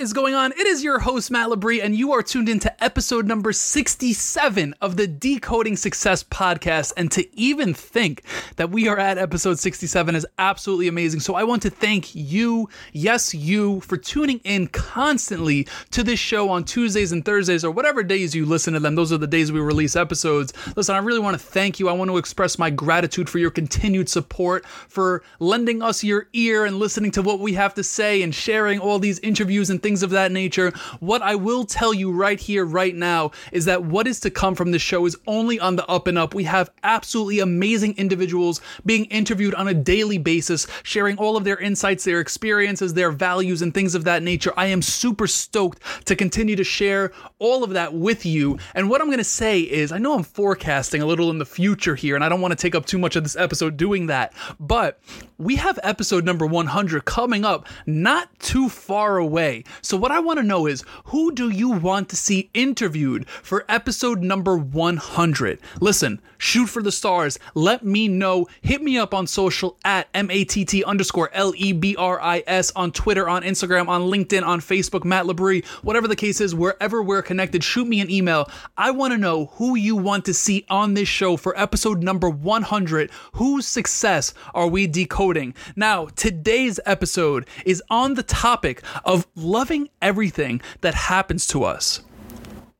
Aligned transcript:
Is 0.00 0.14
going 0.14 0.34
on? 0.34 0.52
It 0.52 0.66
is 0.66 0.82
your 0.82 0.98
host, 0.98 1.30
Matt 1.30 1.50
Lebris, 1.50 1.84
and 1.84 1.94
you 1.94 2.14
are 2.14 2.22
tuned 2.22 2.48
into 2.48 2.72
episode 2.82 3.26
number 3.26 3.52
67 3.52 4.74
of 4.80 4.96
the 4.96 5.06
Decoding 5.06 5.76
Success 5.76 6.24
podcast. 6.24 6.94
And 6.96 7.12
to 7.12 7.28
even 7.38 7.74
think 7.74 8.22
that 8.56 8.70
we 8.70 8.88
are 8.88 8.98
at 8.98 9.18
episode 9.18 9.58
67 9.58 10.14
is 10.14 10.26
absolutely 10.38 10.88
amazing. 10.88 11.20
So 11.20 11.34
I 11.34 11.44
want 11.44 11.60
to 11.62 11.70
thank 11.70 12.14
you, 12.14 12.70
yes, 12.94 13.34
you, 13.34 13.80
for 13.80 13.98
tuning 13.98 14.40
in 14.42 14.68
constantly 14.68 15.68
to 15.90 16.02
this 16.02 16.18
show 16.18 16.48
on 16.48 16.64
Tuesdays 16.64 17.12
and 17.12 17.22
Thursdays 17.22 17.62
or 17.62 17.70
whatever 17.70 18.02
days 18.02 18.34
you 18.34 18.46
listen 18.46 18.72
to 18.72 18.80
them. 18.80 18.94
Those 18.94 19.12
are 19.12 19.18
the 19.18 19.26
days 19.26 19.52
we 19.52 19.60
release 19.60 19.96
episodes. 19.96 20.54
Listen, 20.76 20.94
I 20.94 21.00
really 21.00 21.20
want 21.20 21.38
to 21.38 21.44
thank 21.44 21.78
you. 21.78 21.90
I 21.90 21.92
want 21.92 22.10
to 22.10 22.16
express 22.16 22.58
my 22.58 22.70
gratitude 22.70 23.28
for 23.28 23.36
your 23.36 23.50
continued 23.50 24.08
support, 24.08 24.64
for 24.64 25.22
lending 25.40 25.82
us 25.82 26.02
your 26.02 26.28
ear 26.32 26.64
and 26.64 26.78
listening 26.78 27.10
to 27.10 27.20
what 27.20 27.38
we 27.38 27.52
have 27.52 27.74
to 27.74 27.84
say 27.84 28.22
and 28.22 28.34
sharing 28.34 28.78
all 28.80 28.98
these 28.98 29.18
interviews 29.18 29.68
and 29.68 29.82
things 29.82 29.89
of 30.02 30.10
that 30.10 30.32
nature. 30.32 30.72
What 31.00 31.22
I 31.22 31.34
will 31.34 31.64
tell 31.64 31.92
you 31.92 32.12
right 32.12 32.38
here, 32.38 32.64
right 32.64 32.94
now, 32.94 33.32
is 33.52 33.64
that 33.64 33.84
what 33.84 34.06
is 34.06 34.20
to 34.20 34.30
come 34.30 34.54
from 34.54 34.70
this 34.70 34.82
show 34.82 35.06
is 35.06 35.16
only 35.26 35.58
on 35.58 35.76
the 35.76 35.86
up 35.86 36.06
and 36.06 36.16
up. 36.16 36.34
We 36.34 36.44
have 36.44 36.70
absolutely 36.82 37.40
amazing 37.40 37.96
individuals 37.96 38.60
being 38.86 39.06
interviewed 39.06 39.54
on 39.54 39.68
a 39.68 39.74
daily 39.74 40.18
basis, 40.18 40.66
sharing 40.82 41.16
all 41.18 41.36
of 41.36 41.44
their 41.44 41.58
insights, 41.58 42.04
their 42.04 42.20
experiences, 42.20 42.94
their 42.94 43.10
values, 43.10 43.62
and 43.62 43.74
things 43.74 43.94
of 43.94 44.04
that 44.04 44.22
nature. 44.22 44.52
I 44.56 44.66
am 44.66 44.82
super 44.82 45.26
stoked 45.26 45.82
to 46.06 46.16
continue 46.16 46.56
to 46.56 46.64
share 46.64 47.12
all 47.38 47.64
of 47.64 47.70
that 47.70 47.94
with 47.94 48.24
you. 48.24 48.58
And 48.74 48.88
what 48.88 49.00
I'm 49.00 49.08
going 49.08 49.18
to 49.18 49.24
say 49.24 49.60
is, 49.60 49.92
I 49.92 49.98
know 49.98 50.14
I'm 50.14 50.22
forecasting 50.22 51.02
a 51.02 51.06
little 51.06 51.30
in 51.30 51.38
the 51.38 51.46
future 51.46 51.94
here, 51.94 52.14
and 52.14 52.24
I 52.24 52.28
don't 52.28 52.40
want 52.40 52.52
to 52.52 52.56
take 52.56 52.74
up 52.74 52.86
too 52.86 52.98
much 52.98 53.16
of 53.16 53.22
this 53.22 53.36
episode 53.36 53.76
doing 53.76 54.06
that, 54.06 54.32
but 54.58 55.00
we 55.38 55.56
have 55.56 55.78
episode 55.82 56.24
number 56.24 56.46
100 56.46 57.04
coming 57.04 57.44
up 57.44 57.66
not 57.86 58.28
too 58.38 58.68
far 58.68 59.16
away. 59.16 59.64
So, 59.82 59.96
what 59.96 60.12
I 60.12 60.20
want 60.20 60.38
to 60.38 60.44
know 60.44 60.66
is 60.66 60.84
who 61.06 61.32
do 61.32 61.48
you 61.48 61.70
want 61.70 62.08
to 62.10 62.16
see 62.16 62.50
interviewed 62.54 63.28
for 63.28 63.64
episode 63.68 64.22
number 64.22 64.56
100? 64.56 65.60
Listen, 65.80 66.20
shoot 66.40 66.66
for 66.66 66.82
the 66.82 66.90
stars. 66.90 67.38
Let 67.54 67.84
me 67.84 68.08
know. 68.08 68.48
Hit 68.62 68.82
me 68.82 68.98
up 68.98 69.14
on 69.14 69.26
social 69.26 69.78
at 69.84 70.08
M-A-T-T 70.14 70.82
underscore 70.84 71.30
L-E-B-R-I-S 71.32 72.72
on 72.74 72.90
Twitter, 72.90 73.28
on 73.28 73.42
Instagram, 73.42 73.88
on 73.88 74.02
LinkedIn, 74.02 74.44
on 74.44 74.60
Facebook, 74.60 75.04
Matt 75.04 75.26
Lebris, 75.26 75.64
whatever 75.84 76.08
the 76.08 76.16
case 76.16 76.40
is, 76.40 76.54
wherever 76.54 77.02
we're 77.02 77.22
connected, 77.22 77.62
shoot 77.62 77.86
me 77.86 78.00
an 78.00 78.10
email. 78.10 78.50
I 78.76 78.90
want 78.90 79.12
to 79.12 79.18
know 79.18 79.46
who 79.54 79.76
you 79.76 79.94
want 79.94 80.24
to 80.24 80.34
see 80.34 80.64
on 80.68 80.94
this 80.94 81.08
show 81.08 81.36
for 81.36 81.56
episode 81.58 82.02
number 82.02 82.30
100. 82.30 83.10
Whose 83.34 83.66
success 83.66 84.32
are 84.54 84.66
we 84.66 84.86
decoding? 84.86 85.54
Now, 85.76 86.06
today's 86.16 86.80
episode 86.86 87.46
is 87.66 87.82
on 87.90 88.14
the 88.14 88.22
topic 88.22 88.82
of 89.04 89.26
loving 89.34 89.90
everything 90.00 90.62
that 90.80 90.94
happens 90.94 91.46
to 91.48 91.64
us. 91.64 92.00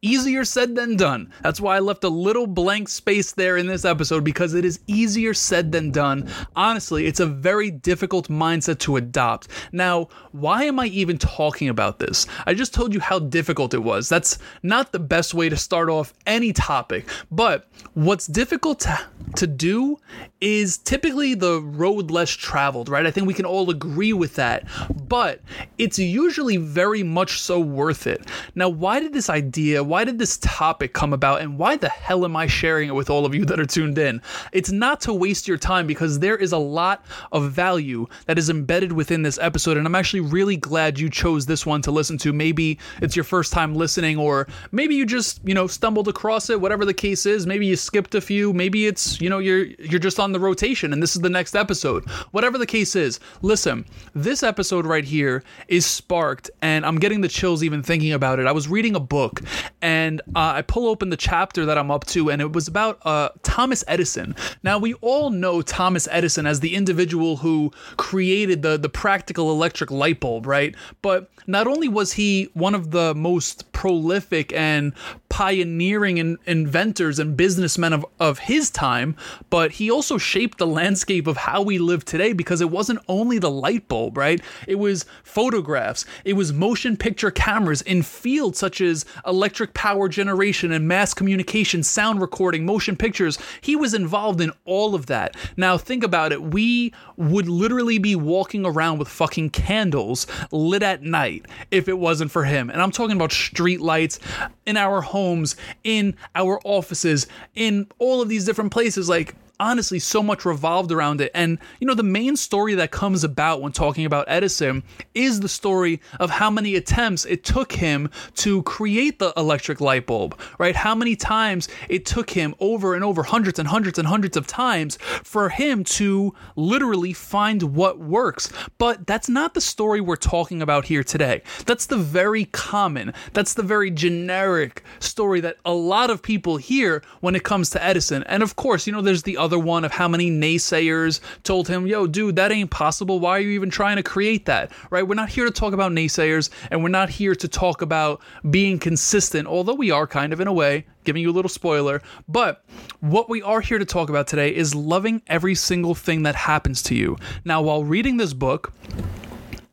Easier 0.03 0.47
said 0.47 0.77
than 0.77 0.97
done. 0.97 1.31
That's 1.43 1.61
why 1.61 1.77
I 1.77 1.81
left 1.81 2.05
a 2.05 2.09
little 2.09 2.47
blank 2.47 2.89
space 2.89 3.33
there 3.33 3.59
in 3.59 3.67
this 3.67 3.84
episode 3.84 4.25
because 4.25 4.55
it 4.55 4.65
is 4.65 4.81
easier 4.87 5.34
said 5.34 5.73
than 5.73 5.91
done. 5.91 6.27
Honestly, 6.57 7.05
it's 7.05 7.20
a 7.20 7.27
very 7.27 7.70
difficult 7.70 8.29
mindset 8.29 8.79
to 8.79 8.97
adopt. 8.97 9.48
Now, 9.73 10.09
why 10.33 10.65
am 10.65 10.81
I 10.81 10.87
even 10.87 11.19
talking 11.19 11.69
about 11.69 11.98
this? 11.98 12.27
I 12.47 12.55
just 12.55 12.73
told 12.73 12.95
you 12.95 13.01
how 13.01 13.19
difficult 13.19 13.75
it 13.75 13.83
was. 13.83 14.09
That's 14.09 14.39
not 14.62 14.92
the 14.92 14.98
best 14.98 15.34
way 15.34 15.51
to 15.51 15.57
start 15.59 15.91
off 15.91 16.14
any 16.27 16.55
topic. 16.55 17.07
But 17.31 17.69
what's 17.92 18.27
difficult 18.27 18.81
to, 18.81 18.98
to 19.36 19.47
do 19.47 19.98
is 20.41 20.79
typically 20.79 21.35
the 21.35 21.61
road 21.61 22.11
less 22.11 22.30
traveled, 22.30 22.89
right? 22.89 23.05
I 23.05 23.11
think 23.11 23.27
we 23.27 23.35
can 23.35 23.45
all 23.45 23.69
agree 23.69 24.14
with 24.14 24.36
that. 24.36 24.67
But 25.08 25.42
it's 25.77 25.98
usually 25.98 26.57
very 26.57 27.03
much 27.03 27.39
so 27.39 27.61
worth 27.61 28.07
it. 28.07 28.27
Now, 28.55 28.70
why 28.70 29.01
did 29.01 29.13
this 29.13 29.29
idea? 29.29 29.89
Why 29.90 30.05
did 30.05 30.18
this 30.18 30.39
topic 30.39 30.92
come 30.92 31.12
about 31.12 31.40
and 31.40 31.58
why 31.58 31.77
the 31.77 31.89
hell 31.89 32.24
am 32.24 32.36
I 32.36 32.46
sharing 32.46 32.89
it 32.89 32.95
with 32.95 33.11
all 33.11 33.27
of 33.27 33.34
you 33.34 33.45
that 33.46 33.58
are 33.58 33.67
tuned 33.67 33.98
in? 33.98 34.23
It's 34.52 34.70
not 34.70 35.01
to 35.02 35.12
waste 35.12 35.48
your 35.48 35.58
time 35.58 35.89
because 35.89 36.20
there 36.20 36.36
is 36.36 36.52
a 36.52 36.58
lot 36.58 37.05
of 37.33 37.51
value 37.51 38.06
that 38.27 38.39
is 38.39 38.48
embedded 38.48 38.92
within 38.92 39.23
this 39.23 39.36
episode. 39.39 39.77
And 39.77 39.86
I'm 39.86 39.96
actually 39.96 40.20
really 40.20 40.56
glad 40.56 41.00
you 41.00 41.11
chose 41.11 41.46
this 41.46 41.67
one 41.67 41.83
to 41.83 41.90
listen 41.90 42.18
to. 42.18 42.33
Maybe 42.33 42.79
it's 43.02 43.17
your 43.17 43.24
first 43.24 43.52
time 43.52 43.74
listening, 43.74 44.17
or 44.17 44.46
maybe 44.70 44.95
you 44.95 45.05
just, 45.05 45.40
you 45.45 45.55
know, 45.55 45.67
stumbled 45.67 46.06
across 46.06 46.50
it, 46.50 46.61
whatever 46.61 46.84
the 46.84 46.95
case 46.95 47.27
is. 47.27 47.46
Maybe 47.46 47.67
you 47.67 47.74
skipped 47.74 48.14
a 48.14 48.20
few. 48.20 48.52
Maybe 48.52 48.86
it's, 48.86 49.20
you 49.20 49.29
know, 49.29 49.39
you're 49.39 49.64
you're 49.64 49.98
just 49.98 50.20
on 50.20 50.30
the 50.30 50.40
rotation 50.40 50.92
and 50.92 51.02
this 51.02 51.17
is 51.17 51.23
the 51.23 51.29
next 51.29 51.56
episode. 51.56 52.08
Whatever 52.30 52.58
the 52.58 52.67
case 52.67 52.95
is, 52.95 53.18
listen, 53.42 53.84
this 54.14 54.45
episode 54.45 54.86
right 54.86 55.05
here 55.05 55.42
is 55.67 55.84
sparked, 55.84 56.48
and 56.62 56.86
I'm 56.86 57.00
getting 57.00 57.23
the 57.23 57.29
chills 57.29 57.64
even 57.64 57.83
thinking 57.83 58.12
about 58.12 58.39
it. 58.39 58.46
I 58.46 58.52
was 58.52 58.68
reading 58.68 58.95
a 58.95 59.00
book 59.00 59.40
and 59.83 60.20
uh, 60.35 60.55
I 60.57 60.63
pull 60.63 60.89
open 60.89 61.11
the 61.11 61.17
chapter 61.17 61.64
that 61.67 61.79
I'm 61.79 61.91
up 61.91 62.07
to, 62.07 62.30
and 62.30 62.41
it 62.42 62.52
was 62.52 62.68
about 62.68 63.05
uh, 63.05 63.30
Thomas 63.42 63.85
Edison. 63.86 64.35
Now 64.63 64.79
we 64.79 64.95
all 64.95 65.30
know 65.30 65.63
Thomas 65.63 66.08
Edison 66.11 66.46
as 66.46 66.61
the 66.61 66.74
individual 66.74 67.39
who 67.39 67.73
created 67.96 68.63
the 68.63 68.77
the 68.79 68.89
practical 68.89 69.51
electric 69.51 69.91
light 69.91 70.20
bulb, 70.20 70.46
right? 70.46 70.74
But 71.02 71.30
not 71.46 71.67
only 71.67 71.89
was 71.89 72.13
he 72.13 72.51
one 72.55 72.74
of 72.74 72.91
the 72.91 73.14
most 73.14 73.70
prolific 73.73 74.52
and 74.52 74.92
pioneering 75.30 76.18
in, 76.18 76.36
inventors 76.46 77.18
and 77.18 77.36
businessmen 77.36 77.95
of, 77.95 78.05
of 78.18 78.41
his 78.41 78.68
time, 78.70 79.17
but 79.48 79.73
he 79.73 79.91
also 79.91 80.18
shaped 80.18 80.58
the 80.58 80.67
landscape 80.67 81.27
of 81.27 81.39
how 81.39 81.63
we 81.63 81.79
live 81.79 82.05
today 82.05 82.35
because 82.35 82.61
it 82.61 82.68
wasn't 82.68 82.98
only 83.08 83.39
the 83.39 83.51
light 83.51 83.89
bulb, 83.89 84.18
right? 84.18 84.42
It 84.67 84.74
was 84.74 85.07
photographs, 85.23 86.05
it 86.24 86.35
was 86.35 86.52
motion 86.52 86.96
picture 86.96 87.30
cameras 87.30 87.80
in 87.83 88.02
fields 88.02 88.58
such 88.58 88.80
as 88.80 89.07
electric 89.24 89.73
power 89.73 90.08
generation 90.08 90.73
and 90.73 90.86
mass 90.86 91.14
communication, 91.14 91.83
sound 91.83 92.20
recording, 92.20 92.67
motion 92.67 92.97
pictures. 92.97 93.39
He 93.61 93.77
was 93.77 93.95
involved 93.95 94.41
in 94.41 94.52
all 94.64 94.95
of 94.95 95.07
that. 95.07 95.36
Now, 95.57 95.79
think 95.79 96.02
about 96.02 96.33
it. 96.33 96.42
We 96.42 96.92
would 97.17 97.48
literally 97.48 97.98
be 97.98 98.17
walking 98.17 98.67
around 98.67 98.98
with 98.98 99.08
fucking 99.08 99.51
candles 99.51 100.27
lit 100.51 100.83
at 100.83 101.02
night 101.02 101.47
if 101.70 101.89
it 101.89 101.98
wasn't 101.98 102.33
for 102.33 102.45
him. 102.45 102.68
And 102.68 102.83
I'm 102.83 102.91
talking 102.91 103.17
about 103.17 103.33
street 103.33 103.80
lights 103.80 104.18
in 104.67 104.77
our 104.77 105.01
homes, 105.01 105.57
in 105.85 106.17
our 106.35 106.61
offices, 106.65 107.27
in 107.55 107.87
all 107.98 108.23
of 108.23 108.29
these 108.29 108.45
different 108.45 108.73
places. 108.73 109.09
Like, 109.09 109.35
honestly 109.61 109.98
so 109.98 110.23
much 110.23 110.45
revolved 110.45 110.91
around 110.91 111.21
it. 111.21 111.31
And, 111.35 111.59
you 111.79 111.87
know, 111.87 111.95
the 111.95 112.03
main 112.03 112.37
story 112.37 112.75
that 112.75 112.91
comes 112.91 113.23
about 113.23 113.63
when 113.63 113.73
talking 113.73 114.05
about 114.05 114.25
Edison 114.27 114.83
is 115.15 115.41
the 115.41 115.48
story 115.48 116.01
of 116.19 116.31
how 116.31 116.51
many 116.51 116.75
attempts 116.75 117.25
it 117.27 117.45
took 117.45 117.73
him 117.73 118.11
to 118.37 118.63
create 118.65 119.19
the 119.19 119.33
electric 119.37 119.81
light 119.81 120.07
bulb, 120.07 120.39
right? 120.59 120.75
How 120.75 120.95
many 120.95 121.15
times 121.15 121.69
it 121.89 122.07
took 122.07 122.31
him 122.31 122.55
over 122.59 122.95
and 122.95 123.05
over, 123.05 123.23
hundreds 123.23 123.59
and 123.59 123.69
hundreds 123.69 123.98
and 123.98 124.09
hundreds 124.09 124.37
of 124.37 124.47
times 124.47 124.97
for 125.23 125.51
him 125.51 125.85
to 125.85 126.35
literally 126.57 127.13
find 127.13 127.63
what 127.75 127.98
works. 127.98 128.50
But 128.79 129.06
that's 129.06 129.29
not 129.29 129.55
the 129.55 129.61
story 129.61 130.00
we're 130.00 130.17
talking 130.17 130.62
about 130.62 130.87
here 130.87 131.05
today. 131.05 131.43
That's 131.67 131.87
the 131.87 131.97
very 131.97 132.47
common, 132.47 133.12
that's 133.32 133.55
the 133.55 133.62
very 133.62 133.91
generic 133.91 134.82
story 134.99 135.41
that 135.41 135.56
a 135.65 135.73
lot 135.73 136.11
of 136.11 136.23
people 136.23 136.56
hear 136.56 137.03
when 137.21 137.35
it 137.35 137.44
comes 137.44 137.71
to 137.71 137.85
Edison. 137.85 138.23
And 138.25 138.43
of 138.43 138.56
course, 138.56 138.87
you 138.87 138.93
know, 138.93 139.03
there's 139.03 139.25
the 139.25 139.37
other 139.37 139.50
another 139.50 139.64
one 139.64 139.84
of 139.84 139.90
how 139.90 140.06
many 140.06 140.31
naysayers 140.31 141.19
told 141.43 141.66
him, 141.66 141.84
yo, 141.84 142.06
dude, 142.06 142.37
that 142.37 142.52
ain't 142.52 142.70
possible. 142.70 143.19
Why 143.19 143.38
are 143.38 143.40
you 143.40 143.50
even 143.50 143.69
trying 143.69 143.96
to 143.96 144.02
create 144.02 144.46
that? 144.46 144.70
Right? 144.90 145.06
We're 145.06 145.16
not 145.16 145.28
here 145.28 145.44
to 145.44 145.50
talk 145.50 145.72
about 145.72 145.90
naysayers 145.90 146.50
and 146.70 146.84
we're 146.84 146.88
not 146.88 147.11
here 147.11 147.35
to 147.35 147.49
talk 147.49 147.82
about 147.82 148.23
being 148.49 148.79
consistent, 148.79 149.49
although 149.49 149.75
we 149.75 149.91
are 149.91 150.06
kind 150.06 150.32
of 150.32 150.41
in 150.41 150.47
a 150.47 150.52
way, 150.52 150.87
giving 151.02 151.20
you 151.20 151.31
a 151.31 151.32
little 151.32 151.49
spoiler. 151.49 152.00
But 152.29 152.64
what 153.00 153.29
we 153.29 153.43
are 153.43 153.61
here 153.61 153.81
to 153.81 153.85
talk 153.85 154.08
about 154.08 154.29
today 154.29 154.55
is 154.55 154.73
loving 154.73 155.20
every 155.26 155.56
single 155.56 155.96
thing 155.96 156.23
that 156.23 156.37
happens 156.37 156.81
to 156.85 156.94
you. 156.94 157.17
Now, 157.44 157.61
while 157.61 157.82
reading 157.82 158.19
this 158.19 158.32
book, 158.32 158.73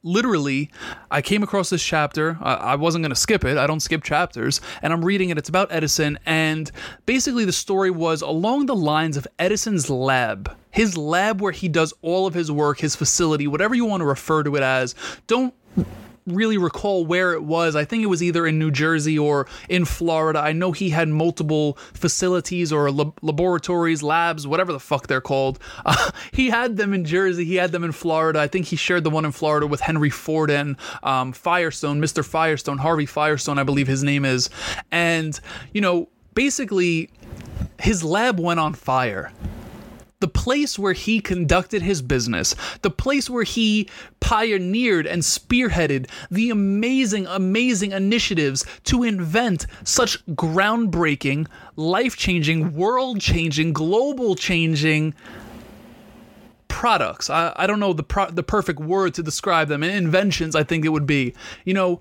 literally, 0.03 0.71
I 1.11 1.21
came 1.21 1.43
across 1.43 1.69
this 1.69 1.83
chapter. 1.83 2.37
I, 2.41 2.53
I 2.53 2.75
wasn't 2.75 3.03
going 3.03 3.11
to 3.11 3.15
skip 3.15 3.43
it. 3.43 3.57
I 3.57 3.67
don't 3.67 3.79
skip 3.79 4.03
chapters. 4.03 4.61
And 4.81 4.93
I'm 4.93 5.03
reading 5.03 5.29
it. 5.29 5.37
It's 5.37 5.49
about 5.49 5.71
Edison. 5.71 6.17
And 6.25 6.71
basically, 7.05 7.45
the 7.45 7.51
story 7.51 7.91
was 7.91 8.21
along 8.21 8.65
the 8.65 8.75
lines 8.75 9.17
of 9.17 9.27
Edison's 9.39 9.89
lab. 9.89 10.55
His 10.71 10.97
lab 10.97 11.41
where 11.41 11.51
he 11.51 11.67
does 11.67 11.93
all 12.01 12.27
of 12.27 12.33
his 12.33 12.51
work, 12.51 12.79
his 12.79 12.95
facility, 12.95 13.47
whatever 13.47 13.75
you 13.75 13.85
want 13.85 14.01
to 14.01 14.05
refer 14.05 14.43
to 14.43 14.55
it 14.55 14.63
as. 14.63 14.95
Don't 15.25 15.53
really 16.27 16.57
recall 16.57 17.05
where 17.05 17.33
it 17.33 17.43
was. 17.43 17.75
I 17.75 17.85
think 17.85 18.03
it 18.03 18.07
was 18.07 18.21
either 18.21 18.45
in 18.45 18.59
New 18.59 18.69
Jersey 18.69 19.17
or 19.17 19.47
in 19.69 19.85
Florida. 19.85 20.39
I 20.39 20.51
know 20.53 20.71
he 20.71 20.89
had 20.89 21.07
multiple 21.09 21.77
facilities 21.93 22.71
or 22.71 22.91
lab- 22.91 23.17
laboratories, 23.21 24.03
labs, 24.03 24.45
whatever 24.45 24.73
the 24.73 24.79
fuck 24.79 25.07
they're 25.07 25.21
called. 25.21 25.59
Uh, 25.85 26.11
he 26.33 26.49
had 26.49 26.75
them 26.75 26.93
in 26.93 27.05
Jersey. 27.05 27.45
He 27.45 27.55
had 27.55 27.71
them 27.71 27.83
in 27.83 27.93
Florida. 27.93 28.39
I 28.41 28.47
think 28.47 28.65
he 28.65 28.75
shared 28.75 29.05
the 29.05 29.09
one 29.09 29.23
in 29.23 29.31
Florida 29.31 29.65
with 29.65 29.79
Henry 29.79 30.09
Ford 30.09 30.49
and 30.49 30.75
um, 31.01 31.31
Firestone, 31.31 32.01
Mr. 32.01 32.25
Firestone, 32.25 32.79
Harvey 32.79 33.05
Firestone, 33.05 33.57
I 33.57 33.63
believe 33.63 33.87
his 33.87 34.03
name 34.03 34.25
is. 34.25 34.49
And, 34.91 35.39
you 35.71 35.79
know, 35.79 36.09
basically, 36.33 37.09
his 37.79 38.03
lab 38.03 38.37
went 38.37 38.59
on 38.59 38.73
fire 38.73 39.31
the 40.19 40.27
place 40.27 40.79
where 40.79 40.93
he 40.93 41.19
conducted 41.19 41.81
his 41.81 42.01
business, 42.01 42.55
the 42.81 42.89
place 42.89 43.29
where 43.29 43.43
he 43.43 43.87
pioneered 44.19 45.05
and 45.05 45.21
spearheaded 45.21 46.09
the 46.31 46.49
amazing, 46.49 47.27
amazing 47.27 47.91
initiatives 47.91 48.65
to 48.83 49.03
invent 49.03 49.67
such 49.83 50.25
groundbreaking, 50.27 51.47
life 51.75 52.15
changing, 52.17 52.73
world 52.73 53.21
changing, 53.21 53.73
global 53.73 54.35
changing 54.35 55.13
products. 56.67 57.29
I, 57.29 57.53
I 57.55 57.67
don't 57.67 57.79
know 57.79 57.93
the 57.93 58.03
pro- 58.03 58.29
the 58.29 58.43
perfect 58.43 58.79
word 58.79 59.13
to 59.15 59.23
describe 59.23 59.67
them. 59.67 59.83
Inventions, 59.83 60.55
I 60.55 60.63
think 60.63 60.85
it 60.85 60.89
would 60.89 61.07
be. 61.07 61.33
You 61.65 61.73
know, 61.73 61.99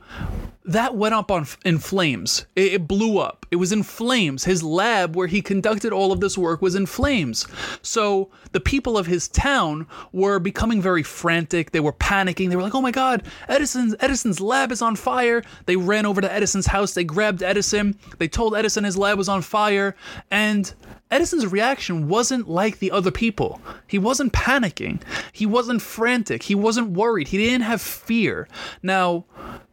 that 0.66 0.96
went 0.96 1.14
up 1.14 1.30
on 1.30 1.46
in 1.64 1.78
flames. 1.78 2.44
It, 2.56 2.72
it, 2.74 2.88
blew 2.88 3.18
up. 3.18 3.46
It 3.50 3.56
was 3.56 3.70
in 3.70 3.84
flames. 3.84 4.44
His 4.44 4.62
lab 4.64 5.14
where 5.14 5.28
he 5.28 5.40
conducted 5.40 5.92
all 5.92 6.10
of 6.10 6.20
this 6.20 6.36
work 6.36 6.60
was 6.60 6.74
in 6.74 6.86
flames. 6.86 7.46
So 7.82 8.30
the 8.50 8.60
people 8.60 8.98
of 8.98 9.06
his 9.06 9.28
town 9.28 9.86
were 10.12 10.40
becoming 10.40 10.82
very 10.82 11.04
frantic. 11.04 11.70
They 11.70 11.80
were 11.80 11.92
panicking. 11.92 12.50
They 12.50 12.56
were 12.56 12.62
like, 12.62 12.74
"Oh 12.74 12.82
my 12.82 12.90
God, 12.90 13.22
Edison's 13.48 13.94
Edison's 14.00 14.40
lab 14.40 14.72
is 14.72 14.82
on 14.82 14.96
fire!" 14.96 15.42
They 15.66 15.76
ran 15.76 16.04
over 16.04 16.20
to 16.20 16.32
Edison's 16.32 16.66
house. 16.66 16.94
They 16.94 17.04
grabbed 17.04 17.42
Edison. 17.42 17.96
They 18.18 18.28
told 18.28 18.56
Edison 18.56 18.84
his 18.84 18.98
lab 18.98 19.18
was 19.18 19.28
on 19.28 19.42
fire, 19.42 19.94
and 20.30 20.74
Edison's 21.10 21.46
reaction 21.46 22.08
wasn't 22.08 22.48
like 22.48 22.80
the 22.80 22.90
other 22.90 23.12
people. 23.12 23.60
He 23.86 23.98
wasn't 23.98 24.32
panicking. 24.32 25.00
He 25.32 25.46
wasn't 25.46 25.80
frantic. 25.80 26.42
He 26.42 26.56
wasn't 26.56 26.90
worried. 26.90 27.28
He 27.28 27.38
didn't 27.38 27.62
have 27.62 27.80
fear. 27.80 28.48
Now, 28.82 29.24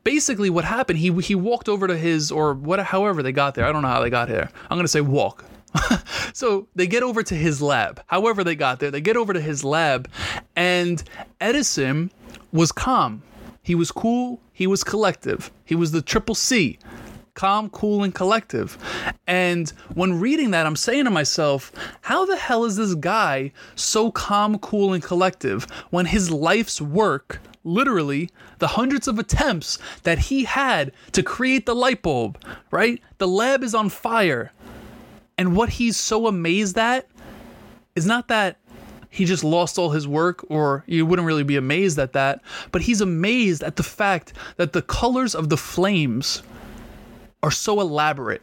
basically 0.03 0.49
what 0.49 0.65
happened, 0.65 0.99
he 0.99 1.11
he 1.21 1.35
walked 1.35 1.69
over 1.69 1.87
to 1.87 1.97
his 1.97 2.31
or 2.31 2.53
what 2.53 2.79
however 2.79 3.23
they 3.23 3.31
got 3.31 3.55
there. 3.55 3.65
I 3.65 3.71
don't 3.71 3.81
know 3.81 3.87
how 3.87 4.01
they 4.01 4.09
got 4.09 4.29
here. 4.29 4.49
I'm 4.69 4.77
going 4.77 4.85
to 4.85 4.87
say 4.87 5.01
walk. 5.01 5.45
so 6.33 6.67
they 6.75 6.87
get 6.87 7.03
over 7.03 7.23
to 7.23 7.35
his 7.35 7.61
lab. 7.61 8.03
However 8.07 8.43
they 8.43 8.55
got 8.55 8.79
there, 8.79 8.91
they 8.91 9.01
get 9.01 9.17
over 9.17 9.33
to 9.33 9.41
his 9.41 9.63
lab 9.63 10.09
and 10.55 11.03
Edison 11.41 12.11
was 12.51 12.71
calm. 12.71 13.23
He 13.63 13.75
was 13.75 13.91
cool, 13.91 14.39
he 14.51 14.67
was 14.67 14.83
collective. 14.83 15.51
He 15.65 15.75
was 15.75 15.91
the 15.91 16.01
triple 16.01 16.35
C 16.35 16.77
calm, 17.33 17.69
cool, 17.69 18.03
and 18.03 18.13
collective. 18.13 18.77
And 19.27 19.69
when 19.93 20.19
reading 20.19 20.51
that, 20.51 20.65
I'm 20.65 20.75
saying 20.75 21.05
to 21.05 21.11
myself, 21.11 21.71
how 22.01 22.25
the 22.25 22.35
hell 22.35 22.65
is 22.65 22.75
this 22.75 22.95
guy 22.95 23.51
so 23.75 24.11
calm, 24.11 24.59
cool, 24.59 24.93
and 24.93 25.03
collective 25.03 25.63
when 25.89 26.05
his 26.05 26.29
life's 26.31 26.79
work, 26.79 27.41
literally, 27.63 28.29
the 28.59 28.67
hundreds 28.67 29.07
of 29.07 29.19
attempts 29.19 29.79
that 30.03 30.19
he 30.19 30.43
had 30.43 30.91
to 31.11 31.23
create 31.23 31.65
the 31.65 31.75
light 31.75 32.01
bulb, 32.01 32.37
right? 32.71 33.01
The 33.17 33.27
lab 33.27 33.63
is 33.63 33.75
on 33.75 33.89
fire. 33.89 34.51
And 35.37 35.55
what 35.55 35.69
he's 35.69 35.97
so 35.97 36.27
amazed 36.27 36.77
at 36.77 37.07
is 37.95 38.05
not 38.05 38.27
that 38.27 38.57
he 39.09 39.25
just 39.25 39.43
lost 39.43 39.77
all 39.77 39.91
his 39.91 40.07
work, 40.07 40.43
or 40.49 40.83
you 40.87 41.05
wouldn't 41.05 41.27
really 41.27 41.43
be 41.43 41.55
amazed 41.55 41.99
at 41.99 42.13
that, 42.13 42.41
but 42.71 42.81
he's 42.81 42.99
amazed 42.99 43.61
at 43.61 43.75
the 43.75 43.83
fact 43.83 44.33
that 44.57 44.73
the 44.73 44.81
colors 44.81 45.35
of 45.35 45.49
the 45.49 45.57
flames 45.57 46.41
are 47.43 47.51
so 47.51 47.79
elaborate. 47.79 48.41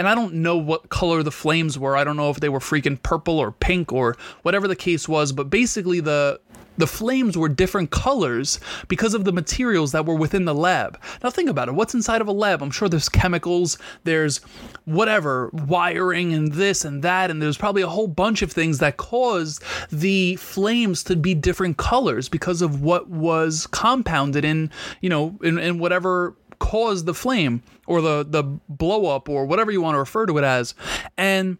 And 0.00 0.08
I 0.08 0.14
don't 0.14 0.36
know 0.36 0.56
what 0.56 0.88
color 0.88 1.22
the 1.22 1.30
flames 1.30 1.78
were. 1.78 1.94
I 1.94 2.04
don't 2.04 2.16
know 2.16 2.30
if 2.30 2.40
they 2.40 2.48
were 2.48 2.58
freaking 2.58 3.02
purple 3.02 3.38
or 3.38 3.52
pink 3.52 3.92
or 3.92 4.16
whatever 4.40 4.66
the 4.66 4.74
case 4.74 5.06
was, 5.06 5.30
but 5.30 5.50
basically 5.50 6.00
the 6.00 6.40
the 6.78 6.86
flames 6.86 7.36
were 7.36 7.50
different 7.50 7.90
colors 7.90 8.58
because 8.88 9.12
of 9.12 9.24
the 9.24 9.32
materials 9.32 9.92
that 9.92 10.06
were 10.06 10.14
within 10.14 10.46
the 10.46 10.54
lab. 10.54 10.98
Now 11.22 11.28
think 11.28 11.50
about 11.50 11.68
it. 11.68 11.74
What's 11.74 11.92
inside 11.92 12.22
of 12.22 12.28
a 12.28 12.32
lab? 12.32 12.62
I'm 12.62 12.70
sure 12.70 12.88
there's 12.88 13.10
chemicals, 13.10 13.76
there's 14.04 14.38
whatever, 14.86 15.50
wiring 15.52 16.32
and 16.32 16.50
this 16.50 16.86
and 16.86 17.02
that 17.02 17.30
and 17.30 17.42
there's 17.42 17.58
probably 17.58 17.82
a 17.82 17.88
whole 17.88 18.08
bunch 18.08 18.40
of 18.40 18.50
things 18.50 18.78
that 18.78 18.96
caused 18.96 19.62
the 19.92 20.36
flames 20.36 21.04
to 21.04 21.16
be 21.16 21.34
different 21.34 21.76
colors 21.76 22.30
because 22.30 22.62
of 22.62 22.80
what 22.80 23.10
was 23.10 23.66
compounded 23.66 24.46
in, 24.46 24.70
you 25.02 25.10
know, 25.10 25.38
in, 25.42 25.58
in 25.58 25.78
whatever 25.78 26.34
caused 26.60 27.06
the 27.06 27.14
flame 27.14 27.62
or 27.86 28.00
the 28.00 28.24
the 28.28 28.44
blow 28.68 29.06
up 29.06 29.28
or 29.28 29.44
whatever 29.44 29.72
you 29.72 29.80
want 29.80 29.94
to 29.94 29.98
refer 29.98 30.26
to 30.26 30.38
it 30.38 30.44
as 30.44 30.74
and 31.18 31.58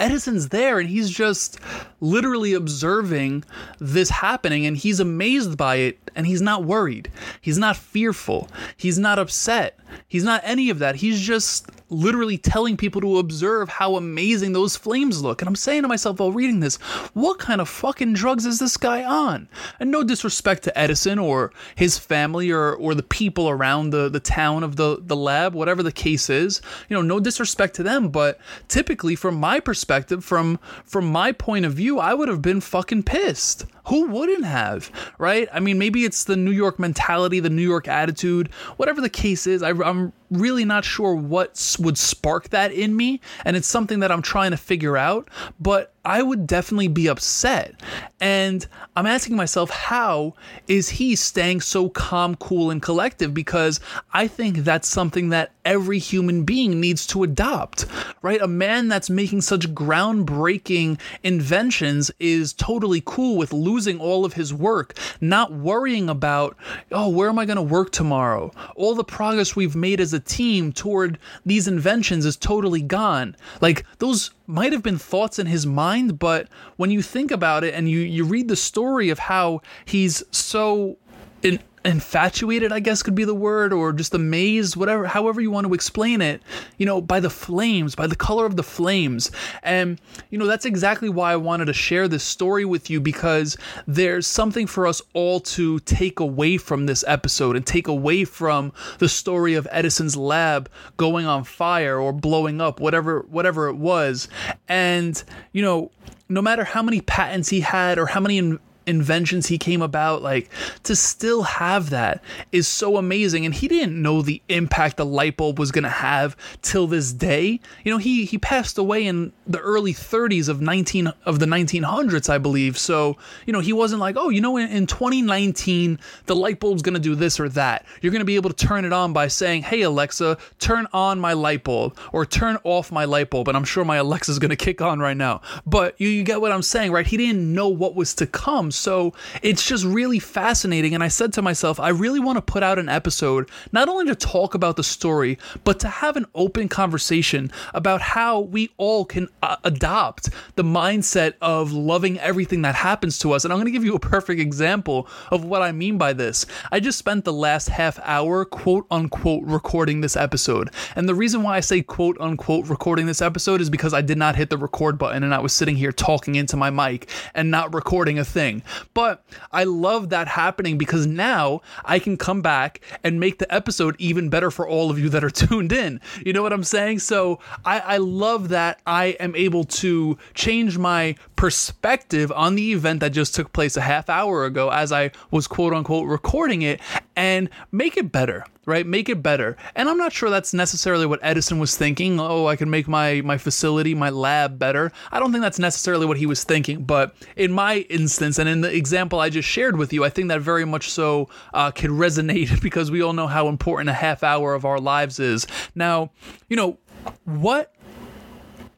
Edison's 0.00 0.48
there 0.50 0.78
and 0.78 0.88
he's 0.88 1.10
just 1.10 1.58
literally 2.00 2.54
observing 2.54 3.44
this 3.80 4.08
happening 4.10 4.64
and 4.64 4.76
he's 4.76 5.00
amazed 5.00 5.58
by 5.58 5.76
it 5.76 5.98
and 6.14 6.26
he's 6.26 6.40
not 6.40 6.64
worried. 6.64 7.10
He's 7.40 7.58
not 7.58 7.76
fearful. 7.76 8.48
He's 8.76 8.98
not 8.98 9.18
upset. 9.18 9.78
He's 10.06 10.24
not 10.24 10.40
any 10.44 10.70
of 10.70 10.78
that. 10.78 10.96
He's 10.96 11.20
just 11.20 11.66
literally 11.90 12.36
telling 12.36 12.76
people 12.76 13.00
to 13.00 13.18
observe 13.18 13.68
how 13.68 13.96
amazing 13.96 14.52
those 14.52 14.76
flames 14.76 15.22
look. 15.22 15.40
And 15.40 15.48
I'm 15.48 15.56
saying 15.56 15.82
to 15.82 15.88
myself 15.88 16.20
while 16.20 16.32
reading 16.32 16.60
this, 16.60 16.76
what 17.14 17.38
kind 17.38 17.60
of 17.60 17.68
fucking 17.68 18.12
drugs 18.12 18.44
is 18.44 18.58
this 18.58 18.76
guy 18.76 19.04
on? 19.04 19.48
And 19.80 19.90
no 19.90 20.04
disrespect 20.04 20.64
to 20.64 20.78
Edison 20.78 21.18
or 21.18 21.52
his 21.76 21.98
family 21.98 22.50
or, 22.50 22.74
or 22.74 22.94
the 22.94 23.02
people 23.02 23.48
around 23.48 23.90
the, 23.90 24.08
the 24.08 24.20
town 24.20 24.62
of 24.62 24.76
the, 24.76 24.98
the 25.00 25.16
lab, 25.16 25.54
whatever 25.54 25.82
the 25.82 25.92
case 25.92 26.28
is. 26.28 26.60
You 26.88 26.96
know, 26.96 27.02
no 27.02 27.20
disrespect 27.20 27.74
to 27.76 27.82
them, 27.82 28.08
but 28.10 28.38
typically 28.68 29.16
from 29.16 29.36
my 29.36 29.60
perspective, 29.60 30.24
from 30.24 30.58
from 30.84 31.06
my 31.10 31.32
point 31.32 31.64
of 31.64 31.74
view, 31.74 31.98
I 31.98 32.14
would 32.14 32.28
have 32.28 32.42
been 32.42 32.60
fucking 32.60 33.04
pissed. 33.04 33.66
Who 33.86 34.08
wouldn't 34.08 34.44
have, 34.44 34.90
right? 35.16 35.48
I 35.50 35.60
mean, 35.60 35.78
maybe 35.78 36.04
it's 36.04 36.24
the 36.24 36.36
New 36.36 36.50
York 36.50 36.78
mentality, 36.78 37.40
the 37.40 37.48
New 37.48 37.62
York 37.62 37.88
attitude, 37.88 38.52
whatever 38.76 39.00
the 39.00 39.08
case 39.08 39.46
is. 39.46 39.62
I, 39.62 39.70
am 39.82 40.12
really 40.30 40.64
not 40.64 40.84
sure 40.84 41.14
what 41.14 41.76
would 41.78 41.98
spark 41.98 42.50
that 42.50 42.72
in 42.72 42.96
me, 42.96 43.20
and 43.44 43.56
it's 43.56 43.68
something 43.68 44.00
that 44.00 44.12
I'm 44.12 44.22
trying 44.22 44.50
to 44.50 44.56
figure 44.56 44.96
out. 44.96 45.28
But 45.60 45.94
I 46.04 46.22
would 46.22 46.46
definitely 46.46 46.88
be 46.88 47.06
upset. 47.06 47.74
And 48.18 48.66
I'm 48.96 49.04
asking 49.04 49.36
myself, 49.36 49.68
how 49.68 50.34
is 50.66 50.88
he 50.88 51.14
staying 51.14 51.60
so 51.60 51.90
calm, 51.90 52.34
cool, 52.36 52.70
and 52.70 52.80
collective? 52.80 53.34
Because 53.34 53.78
I 54.14 54.26
think 54.26 54.58
that's 54.58 54.88
something 54.88 55.28
that 55.28 55.52
every 55.66 55.98
human 55.98 56.44
being 56.44 56.80
needs 56.80 57.06
to 57.08 57.24
adopt, 57.24 57.84
right? 58.22 58.40
A 58.40 58.48
man 58.48 58.88
that's 58.88 59.10
making 59.10 59.42
such 59.42 59.74
groundbreaking 59.74 60.98
inventions 61.22 62.10
is 62.18 62.54
totally 62.54 63.02
cool 63.04 63.36
with 63.36 63.52
losing 63.52 64.00
all 64.00 64.24
of 64.24 64.32
his 64.32 64.54
work, 64.54 64.96
not 65.20 65.52
worrying 65.52 66.08
about, 66.08 66.56
oh, 66.90 67.10
where 67.10 67.28
am 67.28 67.38
I 67.38 67.44
going 67.44 67.56
to 67.56 67.62
work 67.62 67.92
tomorrow? 67.92 68.50
All 68.76 68.94
the 68.94 69.04
progress 69.04 69.54
we've 69.54 69.76
made 69.76 70.00
as 70.00 70.14
a 70.14 70.17
team 70.20 70.72
toward 70.72 71.18
these 71.44 71.68
inventions 71.68 72.24
is 72.24 72.36
totally 72.36 72.82
gone. 72.82 73.36
Like, 73.60 73.84
those 73.98 74.30
might 74.46 74.72
have 74.72 74.82
been 74.82 74.98
thoughts 74.98 75.38
in 75.38 75.46
his 75.46 75.66
mind, 75.66 76.18
but 76.18 76.48
when 76.76 76.90
you 76.90 77.02
think 77.02 77.30
about 77.30 77.64
it 77.64 77.74
and 77.74 77.88
you, 77.88 78.00
you 78.00 78.24
read 78.24 78.48
the 78.48 78.56
story 78.56 79.10
of 79.10 79.18
how 79.18 79.62
he's 79.84 80.22
so 80.30 80.96
in, 81.42 81.60
infatuated, 81.84 82.72
I 82.72 82.80
guess 82.80 83.02
could 83.02 83.14
be 83.14 83.24
the 83.24 83.34
word, 83.34 83.72
or 83.72 83.92
just 83.92 84.14
amazed, 84.14 84.76
whatever, 84.76 85.06
however 85.06 85.40
you 85.40 85.50
want 85.50 85.66
to 85.66 85.74
explain 85.74 86.20
it, 86.20 86.42
you 86.76 86.86
know, 86.86 87.00
by 87.00 87.20
the 87.20 87.30
flames, 87.30 87.94
by 87.94 88.06
the 88.06 88.16
color 88.16 88.46
of 88.46 88.56
the 88.56 88.62
flames. 88.62 89.30
And, 89.62 90.00
you 90.30 90.38
know, 90.38 90.46
that's 90.46 90.64
exactly 90.64 91.08
why 91.08 91.32
I 91.32 91.36
wanted 91.36 91.66
to 91.66 91.72
share 91.72 92.08
this 92.08 92.24
story 92.24 92.64
with 92.64 92.90
you 92.90 93.00
because 93.00 93.56
there's 93.86 94.26
something 94.26 94.66
for 94.66 94.86
us 94.86 95.02
all 95.14 95.40
to 95.40 95.78
take 95.80 96.20
away 96.20 96.56
from 96.56 96.86
this 96.86 97.04
episode 97.06 97.56
and 97.56 97.66
take 97.66 97.88
away 97.88 98.24
from 98.24 98.72
the 98.98 99.08
story 99.08 99.54
of 99.54 99.68
Edison's 99.70 100.16
lab 100.16 100.70
going 100.96 101.26
on 101.26 101.44
fire 101.44 101.98
or 101.98 102.12
blowing 102.12 102.60
up, 102.60 102.80
whatever, 102.80 103.24
whatever 103.28 103.68
it 103.68 103.76
was. 103.76 104.28
And, 104.68 105.22
you 105.52 105.62
know, 105.62 105.90
no 106.28 106.42
matter 106.42 106.64
how 106.64 106.82
many 106.82 107.00
patents 107.00 107.48
he 107.48 107.60
had 107.60 107.98
or 107.98 108.06
how 108.06 108.20
many 108.20 108.58
inventions 108.88 109.46
he 109.46 109.58
came 109.58 109.82
about, 109.82 110.22
like 110.22 110.50
to 110.84 110.96
still 110.96 111.42
have 111.42 111.90
that 111.90 112.22
is 112.50 112.66
so 112.66 112.96
amazing. 112.96 113.44
And 113.44 113.54
he 113.54 113.68
didn't 113.68 114.00
know 114.00 114.22
the 114.22 114.42
impact 114.48 114.96
the 114.96 115.04
light 115.06 115.36
bulb 115.36 115.58
was 115.58 115.70
gonna 115.70 115.88
have 115.88 116.36
till 116.62 116.86
this 116.86 117.12
day. 117.12 117.60
You 117.84 117.92
know, 117.92 117.98
he 117.98 118.24
he 118.24 118.38
passed 118.38 118.78
away 118.78 119.06
in 119.06 119.32
the 119.46 119.60
early 119.60 119.92
30s 119.92 120.48
of 120.48 120.60
19 120.60 121.12
of 121.26 121.38
the 121.38 121.46
1900s, 121.46 122.30
I 122.30 122.38
believe. 122.38 122.78
So 122.78 123.16
you 123.46 123.52
know, 123.52 123.60
he 123.60 123.72
wasn't 123.72 124.00
like, 124.00 124.16
oh, 124.18 124.30
you 124.30 124.40
know, 124.40 124.56
in, 124.56 124.68
in 124.70 124.86
2019 124.86 125.98
the 126.26 126.36
light 126.36 126.60
bulb's 126.60 126.82
gonna 126.82 126.98
do 126.98 127.14
this 127.14 127.38
or 127.38 127.48
that. 127.50 127.84
You're 128.00 128.12
gonna 128.12 128.24
be 128.24 128.36
able 128.36 128.50
to 128.50 128.66
turn 128.66 128.84
it 128.84 128.92
on 128.92 129.12
by 129.12 129.28
saying, 129.28 129.62
hey 129.62 129.82
Alexa, 129.82 130.38
turn 130.58 130.86
on 130.92 131.20
my 131.20 131.34
light 131.34 131.64
bulb 131.64 131.96
or 132.12 132.24
turn 132.24 132.56
off 132.64 132.90
my 132.90 133.04
light 133.04 133.30
bulb. 133.30 133.48
And 133.48 133.56
I'm 133.56 133.64
sure 133.64 133.84
my 133.84 133.96
Alexa's 133.96 134.38
gonna 134.38 134.56
kick 134.56 134.80
on 134.80 134.98
right 134.98 135.16
now. 135.16 135.42
But 135.66 135.94
you, 136.00 136.08
you 136.08 136.24
get 136.24 136.40
what 136.40 136.52
I'm 136.52 136.62
saying, 136.62 136.92
right? 136.92 137.06
He 137.06 137.16
didn't 137.16 137.52
know 137.52 137.68
what 137.68 137.94
was 137.94 138.14
to 138.14 138.26
come. 138.26 138.70
So 138.78 139.14
it's 139.42 139.66
just 139.66 139.84
really 139.84 140.18
fascinating. 140.18 140.94
And 140.94 141.02
I 141.02 141.08
said 141.08 141.32
to 141.34 141.42
myself, 141.42 141.80
I 141.80 141.90
really 141.90 142.20
want 142.20 142.36
to 142.36 142.42
put 142.42 142.62
out 142.62 142.78
an 142.78 142.88
episode, 142.88 143.50
not 143.72 143.88
only 143.88 144.06
to 144.06 144.14
talk 144.14 144.54
about 144.54 144.76
the 144.76 144.84
story, 144.84 145.38
but 145.64 145.80
to 145.80 145.88
have 145.88 146.16
an 146.16 146.26
open 146.34 146.68
conversation 146.68 147.50
about 147.74 148.00
how 148.00 148.40
we 148.40 148.70
all 148.76 149.04
can 149.04 149.28
uh, 149.42 149.56
adopt 149.64 150.30
the 150.56 150.62
mindset 150.62 151.34
of 151.40 151.72
loving 151.72 152.18
everything 152.18 152.62
that 152.62 152.74
happens 152.74 153.18
to 153.20 153.32
us. 153.32 153.44
And 153.44 153.52
I'm 153.52 153.58
going 153.58 153.66
to 153.66 153.72
give 153.72 153.84
you 153.84 153.94
a 153.94 154.00
perfect 154.00 154.40
example 154.40 155.08
of 155.30 155.44
what 155.44 155.62
I 155.62 155.72
mean 155.72 155.98
by 155.98 156.12
this. 156.12 156.46
I 156.70 156.80
just 156.80 156.98
spent 156.98 157.24
the 157.24 157.32
last 157.32 157.68
half 157.68 157.98
hour, 158.02 158.44
quote 158.44 158.86
unquote, 158.90 159.44
recording 159.44 160.00
this 160.00 160.16
episode. 160.16 160.70
And 160.96 161.08
the 161.08 161.14
reason 161.14 161.42
why 161.42 161.56
I 161.56 161.60
say 161.60 161.82
quote 161.82 162.16
unquote 162.20 162.68
recording 162.68 163.06
this 163.06 163.22
episode 163.22 163.60
is 163.60 163.70
because 163.70 163.94
I 163.94 164.02
did 164.02 164.18
not 164.18 164.36
hit 164.36 164.50
the 164.50 164.58
record 164.58 164.98
button 164.98 165.22
and 165.22 165.34
I 165.34 165.38
was 165.38 165.52
sitting 165.52 165.76
here 165.76 165.92
talking 165.92 166.34
into 166.34 166.56
my 166.56 166.70
mic 166.70 167.08
and 167.34 167.50
not 167.50 167.74
recording 167.74 168.18
a 168.18 168.24
thing. 168.24 168.57
But 168.94 169.24
I 169.52 169.64
love 169.64 170.10
that 170.10 170.28
happening 170.28 170.78
because 170.78 171.06
now 171.06 171.60
I 171.84 171.98
can 171.98 172.16
come 172.16 172.42
back 172.42 172.80
and 173.04 173.20
make 173.20 173.38
the 173.38 173.52
episode 173.52 173.96
even 173.98 174.28
better 174.28 174.50
for 174.50 174.66
all 174.66 174.90
of 174.90 174.98
you 174.98 175.08
that 175.10 175.24
are 175.24 175.30
tuned 175.48 175.72
in. 175.72 176.00
You 176.24 176.32
know 176.32 176.42
what 176.42 176.52
I'm 176.52 176.64
saying? 176.64 177.00
So 177.00 177.38
I, 177.64 177.80
I 177.80 177.96
love 177.98 178.48
that 178.50 178.80
I 178.86 179.16
am 179.20 179.34
able 179.34 179.64
to 179.64 180.18
change 180.34 180.78
my 180.78 181.16
perspective 181.36 182.32
on 182.32 182.54
the 182.54 182.72
event 182.72 183.00
that 183.00 183.10
just 183.10 183.34
took 183.34 183.52
place 183.52 183.76
a 183.76 183.80
half 183.80 184.08
hour 184.08 184.44
ago 184.44 184.70
as 184.70 184.92
I 184.92 185.12
was 185.30 185.46
quote 185.46 185.72
unquote 185.72 186.08
recording 186.08 186.62
it 186.62 186.80
and 187.16 187.48
make 187.72 187.96
it 187.96 188.12
better 188.12 188.44
right? 188.68 188.86
Make 188.86 189.08
it 189.08 189.22
better. 189.22 189.56
And 189.74 189.88
i'm 189.88 189.96
not 189.96 190.12
sure 190.12 190.30
that's 190.30 190.54
necessarily 190.54 191.06
what 191.06 191.18
edison 191.22 191.58
was 191.58 191.76
thinking. 191.76 192.20
Oh 192.20 192.46
i 192.46 192.54
can 192.54 192.70
make 192.70 192.86
my 192.86 193.22
my 193.22 193.38
facility 193.38 193.94
my 193.94 194.10
lab 194.10 194.58
better. 194.58 194.92
I 195.10 195.18
don't 195.18 195.32
think 195.32 195.42
that's 195.42 195.58
necessarily 195.58 196.06
what 196.06 196.18
he 196.18 196.26
was 196.26 196.44
thinking. 196.44 196.84
But 196.84 197.14
in 197.34 197.50
my 197.50 197.78
instance 197.88 198.38
and 198.38 198.48
in 198.48 198.60
the 198.60 198.74
example 198.74 199.18
i 199.18 199.30
just 199.30 199.48
shared 199.48 199.76
with 199.76 199.92
you 199.92 200.04
i 200.04 200.10
think 200.10 200.28
that 200.28 200.42
very 200.42 200.66
much 200.66 200.90
so 200.90 201.28
uh, 201.54 201.70
can 201.70 201.92
resonate 201.92 202.60
because 202.68 202.90
we 202.90 203.02
all 203.02 203.14
know 203.14 203.26
how 203.26 203.48
important 203.48 203.88
a 203.88 203.94
half 203.94 204.22
hour 204.22 204.54
of 204.54 204.64
our 204.64 204.78
lives 204.78 205.18
is. 205.18 205.46
Now 205.74 206.10
you 206.48 206.56
know 206.56 206.78
what 207.24 207.74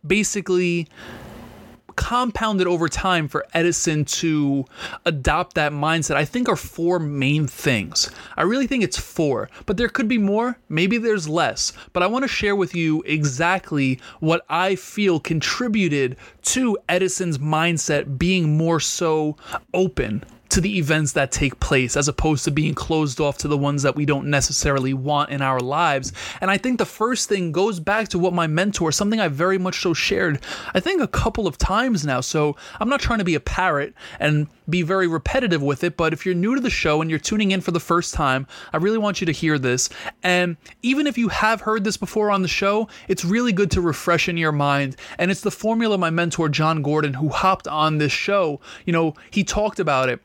basically 0.06 0.88
compounded 1.96 2.66
over 2.66 2.88
time 2.88 3.28
for 3.28 3.46
Edison 3.54 4.04
to 4.04 4.64
adopt 5.04 5.54
that 5.54 5.72
mindset, 5.72 6.16
I 6.16 6.24
think 6.24 6.48
are 6.48 6.56
four 6.56 6.98
main 6.98 7.46
things. 7.46 8.10
I 8.36 8.42
really 8.42 8.66
think 8.66 8.84
it's 8.84 8.98
four, 8.98 9.48
but 9.66 9.76
there 9.76 9.88
could 9.88 10.08
be 10.08 10.18
more. 10.18 10.58
Maybe 10.68 10.98
there's 10.98 11.28
less. 11.28 11.72
But 11.92 12.02
I 12.02 12.06
want 12.06 12.24
to 12.24 12.28
share 12.28 12.56
with 12.56 12.74
you 12.74 13.02
exactly 13.02 14.00
what 14.20 14.44
I 14.48 14.76
feel 14.76 15.20
contributed 15.20 16.16
to 16.42 16.78
Edison's 16.88 17.38
mindset 17.38 18.18
being 18.18 18.56
more 18.56 18.80
so 18.80 19.36
open 19.74 20.24
to 20.50 20.60
the 20.60 20.78
events 20.78 21.12
that 21.12 21.32
take 21.32 21.58
place 21.60 21.96
as 21.96 22.08
opposed 22.08 22.44
to 22.44 22.50
being 22.50 22.74
closed 22.74 23.20
off 23.20 23.38
to 23.38 23.48
the 23.48 23.56
ones 23.56 23.82
that 23.82 23.96
we 23.96 24.04
don't 24.04 24.28
necessarily 24.28 24.92
want 24.92 25.30
in 25.30 25.42
our 25.42 25.60
lives. 25.60 26.12
And 26.40 26.50
I 26.50 26.58
think 26.58 26.78
the 26.78 26.84
first 26.84 27.28
thing 27.28 27.52
goes 27.52 27.80
back 27.80 28.08
to 28.08 28.18
what 28.18 28.32
my 28.32 28.46
mentor, 28.46 28.92
something 28.92 29.20
I 29.20 29.28
very 29.28 29.58
much 29.58 29.80
so 29.80 29.94
shared, 29.94 30.40
I 30.74 30.80
think 30.80 31.00
a 31.00 31.08
couple 31.08 31.46
of 31.46 31.58
times 31.58 32.04
now. 32.04 32.20
So 32.20 32.56
I'm 32.80 32.88
not 32.88 33.00
trying 33.00 33.20
to 33.20 33.24
be 33.24 33.34
a 33.34 33.40
parrot 33.40 33.94
and 34.18 34.48
be 34.68 34.82
very 34.82 35.06
repetitive 35.06 35.62
with 35.62 35.82
it, 35.84 35.96
but 35.96 36.12
if 36.12 36.24
you're 36.24 36.34
new 36.34 36.54
to 36.54 36.60
the 36.60 36.70
show 36.70 37.00
and 37.00 37.10
you're 37.10 37.18
tuning 37.18 37.50
in 37.50 37.60
for 37.60 37.72
the 37.72 37.80
first 37.80 38.14
time, 38.14 38.46
I 38.72 38.76
really 38.76 38.98
want 38.98 39.20
you 39.20 39.26
to 39.26 39.32
hear 39.32 39.58
this. 39.58 39.88
And 40.22 40.56
even 40.82 41.06
if 41.06 41.18
you 41.18 41.28
have 41.28 41.62
heard 41.62 41.84
this 41.84 41.96
before 41.96 42.30
on 42.30 42.42
the 42.42 42.48
show, 42.48 42.88
it's 43.08 43.24
really 43.24 43.52
good 43.52 43.70
to 43.72 43.80
refresh 43.80 44.28
in 44.28 44.36
your 44.36 44.52
mind. 44.52 44.96
And 45.18 45.30
it's 45.30 45.40
the 45.40 45.50
formula 45.50 45.98
my 45.98 46.10
mentor, 46.10 46.48
Jon 46.48 46.82
Gordon, 46.82 47.14
who 47.14 47.28
hopped 47.28 47.66
on 47.66 47.98
this 47.98 48.12
show, 48.12 48.60
you 48.86 48.92
know, 48.92 49.14
he 49.30 49.44
talked 49.44 49.80
about 49.80 50.08
it. 50.08 50.20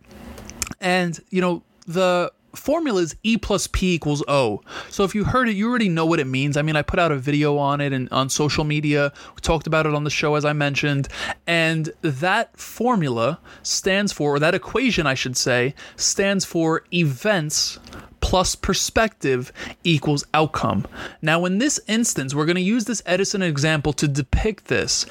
And, 0.79 1.19
you 1.29 1.41
know, 1.41 1.63
the 1.87 2.31
formula 2.53 3.01
is 3.01 3.15
E 3.23 3.37
plus 3.37 3.67
P 3.67 3.93
equals 3.93 4.23
O. 4.27 4.61
So 4.89 5.03
if 5.03 5.13
you 5.13 5.25
heard 5.25 5.49
it, 5.49 5.55
you 5.55 5.69
already 5.69 5.89
know 5.89 6.05
what 6.05 6.19
it 6.19 6.27
means. 6.27 6.57
I 6.57 6.61
mean, 6.61 6.75
I 6.75 6.81
put 6.81 6.99
out 6.99 7.11
a 7.11 7.17
video 7.17 7.57
on 7.57 7.81
it 7.81 7.93
and 7.93 8.09
on 8.11 8.29
social 8.29 8.63
media. 8.63 9.11
We 9.35 9.41
talked 9.41 9.67
about 9.67 9.85
it 9.85 9.93
on 9.93 10.03
the 10.03 10.09
show, 10.09 10.35
as 10.35 10.45
I 10.45 10.53
mentioned. 10.53 11.07
And 11.45 11.91
that 12.01 12.57
formula 12.57 13.39
stands 13.63 14.11
for, 14.13 14.35
or 14.35 14.39
that 14.39 14.55
equation, 14.55 15.05
I 15.05 15.13
should 15.13 15.37
say, 15.37 15.75
stands 15.95 16.45
for 16.45 16.83
events 16.93 17.79
plus 18.21 18.55
perspective 18.55 19.51
equals 19.83 20.25
outcome. 20.33 20.87
Now, 21.21 21.45
in 21.45 21.59
this 21.59 21.79
instance, 21.87 22.33
we're 22.33 22.45
going 22.45 22.55
to 22.55 22.61
use 22.61 22.85
this 22.85 23.03
Edison 23.05 23.43
example 23.43 23.93
to 23.93 24.07
depict 24.07 24.65
this. 24.65 25.05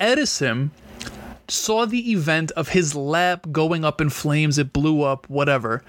Edison 0.00 0.72
saw 1.48 1.86
the 1.86 2.12
event 2.12 2.50
of 2.52 2.68
his 2.68 2.94
lab 2.94 3.52
going 3.52 3.84
up 3.84 4.00
in 4.00 4.10
flames, 4.10 4.58
it 4.58 4.72
blew 4.72 5.02
up, 5.02 5.28
whatever. 5.28 5.82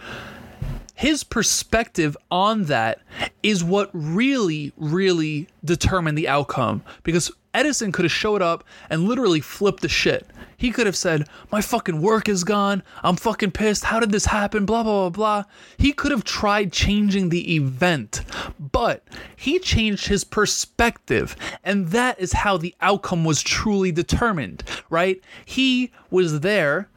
His 0.98 1.24
perspective 1.24 2.18
on 2.32 2.64
that 2.64 3.02
is 3.44 3.64
what 3.64 3.92
really, 3.94 4.74
really 4.78 5.48
determined 5.64 6.18
the 6.18 6.28
outcome 6.28 6.82
because 7.04 7.32
Edison 7.54 7.92
could 7.92 8.04
have 8.06 8.12
showed 8.12 8.42
up 8.42 8.64
and 8.90 9.04
literally 9.08 9.40
flipped 9.40 9.82
the 9.82 9.90
shit. 9.90 10.26
He 10.58 10.72
could 10.72 10.88
have 10.88 10.96
said, 10.96 11.28
My 11.52 11.62
fucking 11.62 12.02
work 12.02 12.28
is 12.28 12.44
gone. 12.44 12.82
I'm 13.04 13.16
fucking 13.16 13.52
pissed. 13.52 13.84
How 13.84 14.00
did 14.00 14.12
this 14.12 14.26
happen? 14.26 14.66
Blah, 14.66 14.82
blah, 14.82 15.10
blah, 15.10 15.44
blah. 15.44 15.44
He 15.78 15.94
could 15.94 16.12
have 16.12 16.24
tried 16.24 16.74
changing 16.74 17.30
the 17.30 17.56
event, 17.56 18.24
but 18.60 19.04
he 19.36 19.60
changed 19.60 20.08
his 20.08 20.24
perspective. 20.24 21.36
And 21.64 21.90
that 21.90 22.20
is 22.20 22.34
how 22.34 22.58
the 22.58 22.74
outcome 22.82 23.24
was 23.24 23.44
truly 23.44 23.92
determined, 23.92 24.64
right? 24.90 25.22
He 25.46 25.92
was 26.10 26.40
there 26.40 26.90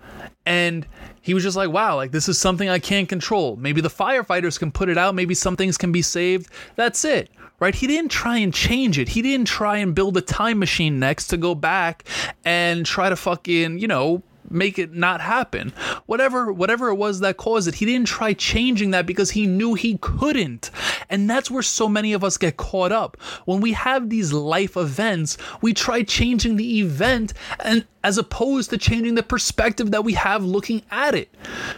and 0.46 0.86
he 1.20 1.34
was 1.34 1.42
just 1.42 1.56
like, 1.56 1.70
wow, 1.70 1.96
like 1.96 2.12
this 2.12 2.28
is 2.28 2.38
something 2.38 2.68
I 2.68 2.78
can't 2.78 3.08
control. 3.08 3.56
Maybe 3.56 3.80
the 3.80 3.88
firefighters 3.88 4.58
can 4.58 4.72
put 4.72 4.88
it 4.88 4.98
out. 4.98 5.14
Maybe 5.14 5.34
some 5.34 5.56
things 5.56 5.76
can 5.76 5.92
be 5.92 6.02
saved. 6.02 6.50
That's 6.76 7.04
it 7.04 7.30
right? 7.60 7.74
He 7.74 7.86
didn't 7.86 8.10
try 8.10 8.38
and 8.38 8.52
change 8.52 8.98
it. 8.98 9.10
He 9.10 9.22
didn't 9.22 9.46
try 9.46 9.76
and 9.76 9.94
build 9.94 10.16
a 10.16 10.22
time 10.22 10.58
machine 10.58 10.98
next 10.98 11.28
to 11.28 11.36
go 11.36 11.54
back 11.54 12.04
and 12.42 12.84
try 12.84 13.10
to 13.10 13.16
fucking, 13.16 13.78
you 13.78 13.86
know, 13.86 14.22
make 14.50 14.78
it 14.78 14.92
not 14.92 15.20
happen. 15.20 15.72
Whatever 16.06 16.52
whatever 16.52 16.88
it 16.88 16.96
was 16.96 17.20
that 17.20 17.36
caused 17.36 17.68
it, 17.68 17.76
he 17.76 17.86
didn't 17.86 18.08
try 18.08 18.32
changing 18.32 18.90
that 18.90 19.06
because 19.06 19.30
he 19.30 19.46
knew 19.46 19.74
he 19.74 19.98
couldn't. 19.98 20.70
And 21.08 21.30
that's 21.30 21.50
where 21.50 21.62
so 21.62 21.88
many 21.88 22.12
of 22.12 22.24
us 22.24 22.36
get 22.36 22.56
caught 22.56 22.92
up. 22.92 23.16
When 23.44 23.60
we 23.60 23.72
have 23.72 24.10
these 24.10 24.32
life 24.32 24.76
events, 24.76 25.38
we 25.60 25.72
try 25.72 26.02
changing 26.02 26.56
the 26.56 26.80
event 26.80 27.32
and 27.60 27.86
as 28.02 28.16
opposed 28.18 28.70
to 28.70 28.78
changing 28.78 29.14
the 29.14 29.22
perspective 29.22 29.90
that 29.90 30.04
we 30.04 30.14
have 30.14 30.42
looking 30.42 30.82
at 30.90 31.14
it. 31.14 31.28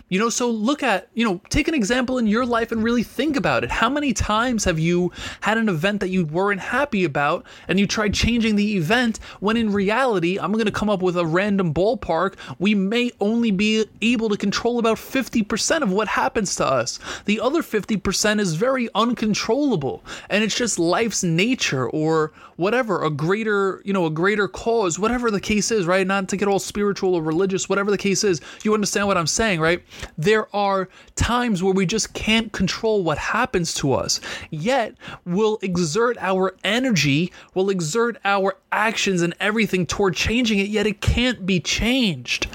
You 0.08 0.18
know, 0.18 0.28
so 0.28 0.50
look 0.50 0.82
at, 0.82 1.08
you 1.14 1.24
know, 1.24 1.40
take 1.48 1.68
an 1.68 1.74
example 1.74 2.18
in 2.18 2.26
your 2.26 2.46
life 2.46 2.70
and 2.70 2.82
really 2.82 3.02
think 3.02 3.36
about 3.36 3.64
it. 3.64 3.70
How 3.70 3.88
many 3.88 4.12
times 4.12 4.64
have 4.64 4.78
you 4.78 5.10
had 5.40 5.58
an 5.58 5.68
event 5.68 6.00
that 6.00 6.10
you 6.10 6.24
weren't 6.24 6.60
happy 6.60 7.04
about 7.04 7.44
and 7.66 7.80
you 7.80 7.86
tried 7.86 8.14
changing 8.14 8.56
the 8.56 8.76
event 8.76 9.18
when 9.40 9.56
in 9.56 9.72
reality, 9.72 10.38
I'm 10.38 10.52
going 10.52 10.66
to 10.66 10.72
come 10.72 10.90
up 10.90 11.02
with 11.02 11.16
a 11.16 11.26
random 11.26 11.74
ballpark, 11.74 12.34
we 12.58 12.74
may 12.74 13.10
only 13.20 13.50
be 13.50 13.84
able 14.00 14.28
to 14.28 14.36
control 14.36 14.78
about 14.78 14.98
50% 14.98 15.82
of 15.82 15.90
what 15.90 16.08
happens 16.08 16.54
to 16.56 16.66
us. 16.66 17.00
The 17.24 17.40
other 17.40 17.62
50% 17.62 18.38
is 18.38 18.54
very 18.54 18.88
uncontrollable 18.94 20.04
and 20.30 20.44
it's 20.44 20.56
just 20.56 20.78
life's 20.78 21.24
nature 21.24 21.88
or 21.88 22.32
whatever, 22.56 23.02
a 23.02 23.10
greater, 23.10 23.82
you 23.84 23.92
know, 23.92 24.06
a 24.06 24.10
greater 24.10 24.46
cause, 24.46 24.98
whatever 24.98 25.30
the 25.30 25.40
case 25.40 25.70
is, 25.70 25.86
right? 25.86 26.06
Not 26.12 26.28
to 26.28 26.36
get 26.36 26.48
all 26.48 26.58
spiritual 26.58 27.14
or 27.14 27.22
religious, 27.22 27.68
whatever 27.68 27.90
the 27.90 27.98
case 27.98 28.24
is, 28.24 28.40
you 28.62 28.74
understand 28.74 29.06
what 29.06 29.16
I'm 29.16 29.26
saying, 29.26 29.60
right? 29.60 29.82
There 30.18 30.54
are 30.54 30.88
times 31.14 31.62
where 31.62 31.72
we 31.72 31.86
just 31.86 32.12
can't 32.14 32.52
control 32.52 33.02
what 33.02 33.18
happens 33.18 33.74
to 33.74 33.94
us, 33.94 34.20
yet 34.50 34.94
we'll 35.24 35.58
exert 35.62 36.16
our 36.20 36.54
energy, 36.64 37.32
we'll 37.54 37.70
exert 37.70 38.18
our 38.24 38.56
actions 38.70 39.22
and 39.22 39.34
everything 39.40 39.86
toward 39.86 40.14
changing 40.14 40.58
it, 40.58 40.68
yet 40.68 40.86
it 40.86 41.00
can't 41.00 41.46
be 41.46 41.60
changed. 41.60 42.46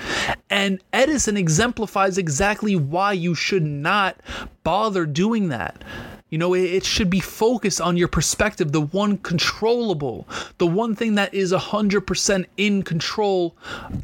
And 0.50 0.82
Edison 0.94 1.38
exemplifies 1.38 2.18
exactly 2.18 2.76
why 2.76 3.14
you 3.14 3.36
should 3.36 3.64
not 3.64 4.22
bother 4.64 5.06
doing 5.06 5.50
that. 5.50 5.84
You 6.30 6.38
know, 6.38 6.54
it, 6.54 6.84
should 6.84 7.10
be 7.10 7.22
focused 7.22 7.80
on 7.80 7.96
your 7.96 8.10
perspective, 8.10 8.74
the 8.74 8.82
one 8.82 9.18
controllable, 9.20 10.28
the 10.58 10.68
one 10.68 10.94
thing 10.94 11.16
that 11.16 11.34
is 11.34 11.54
100% 11.54 12.46
in 12.58 12.84
control 12.84 13.56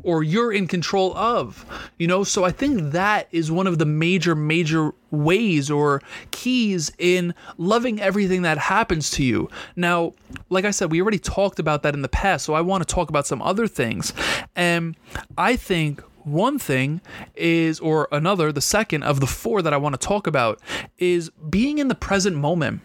or 0.03 0.23
you're 0.23 0.53
in 0.53 0.67
control 0.67 1.15
of. 1.17 1.65
You 1.97 2.07
know, 2.07 2.23
so 2.23 2.45
I 2.45 2.51
think 2.51 2.91
that 2.91 3.27
is 3.31 3.51
one 3.51 3.67
of 3.67 3.77
the 3.77 3.85
major, 3.85 4.35
major 4.35 4.91
ways 5.11 5.69
or 5.69 6.01
keys 6.31 6.93
in 6.97 7.33
loving 7.57 7.99
everything 7.99 8.43
that 8.43 8.57
happens 8.57 9.11
to 9.11 9.23
you. 9.23 9.49
Now, 9.75 10.13
like 10.49 10.63
I 10.63 10.71
said, 10.71 10.91
we 10.91 11.01
already 11.01 11.19
talked 11.19 11.59
about 11.59 11.83
that 11.83 11.93
in 11.93 12.03
the 12.03 12.09
past, 12.09 12.45
so 12.45 12.53
I 12.53 12.61
want 12.61 12.87
to 12.87 12.93
talk 12.93 13.09
about 13.09 13.27
some 13.27 13.41
other 13.41 13.67
things. 13.67 14.13
And 14.55 14.95
I 15.37 15.57
think 15.57 16.01
one 16.25 16.59
thing 16.59 17.01
is, 17.35 17.79
or 17.79 18.07
another, 18.11 18.51
the 18.51 18.61
second 18.61 19.03
of 19.03 19.19
the 19.19 19.27
four 19.27 19.61
that 19.61 19.73
I 19.73 19.77
want 19.77 19.99
to 19.99 20.07
talk 20.07 20.27
about 20.27 20.61
is 20.97 21.29
being 21.49 21.77
in 21.77 21.87
the 21.87 21.95
present 21.95 22.35
moment. 22.35 22.81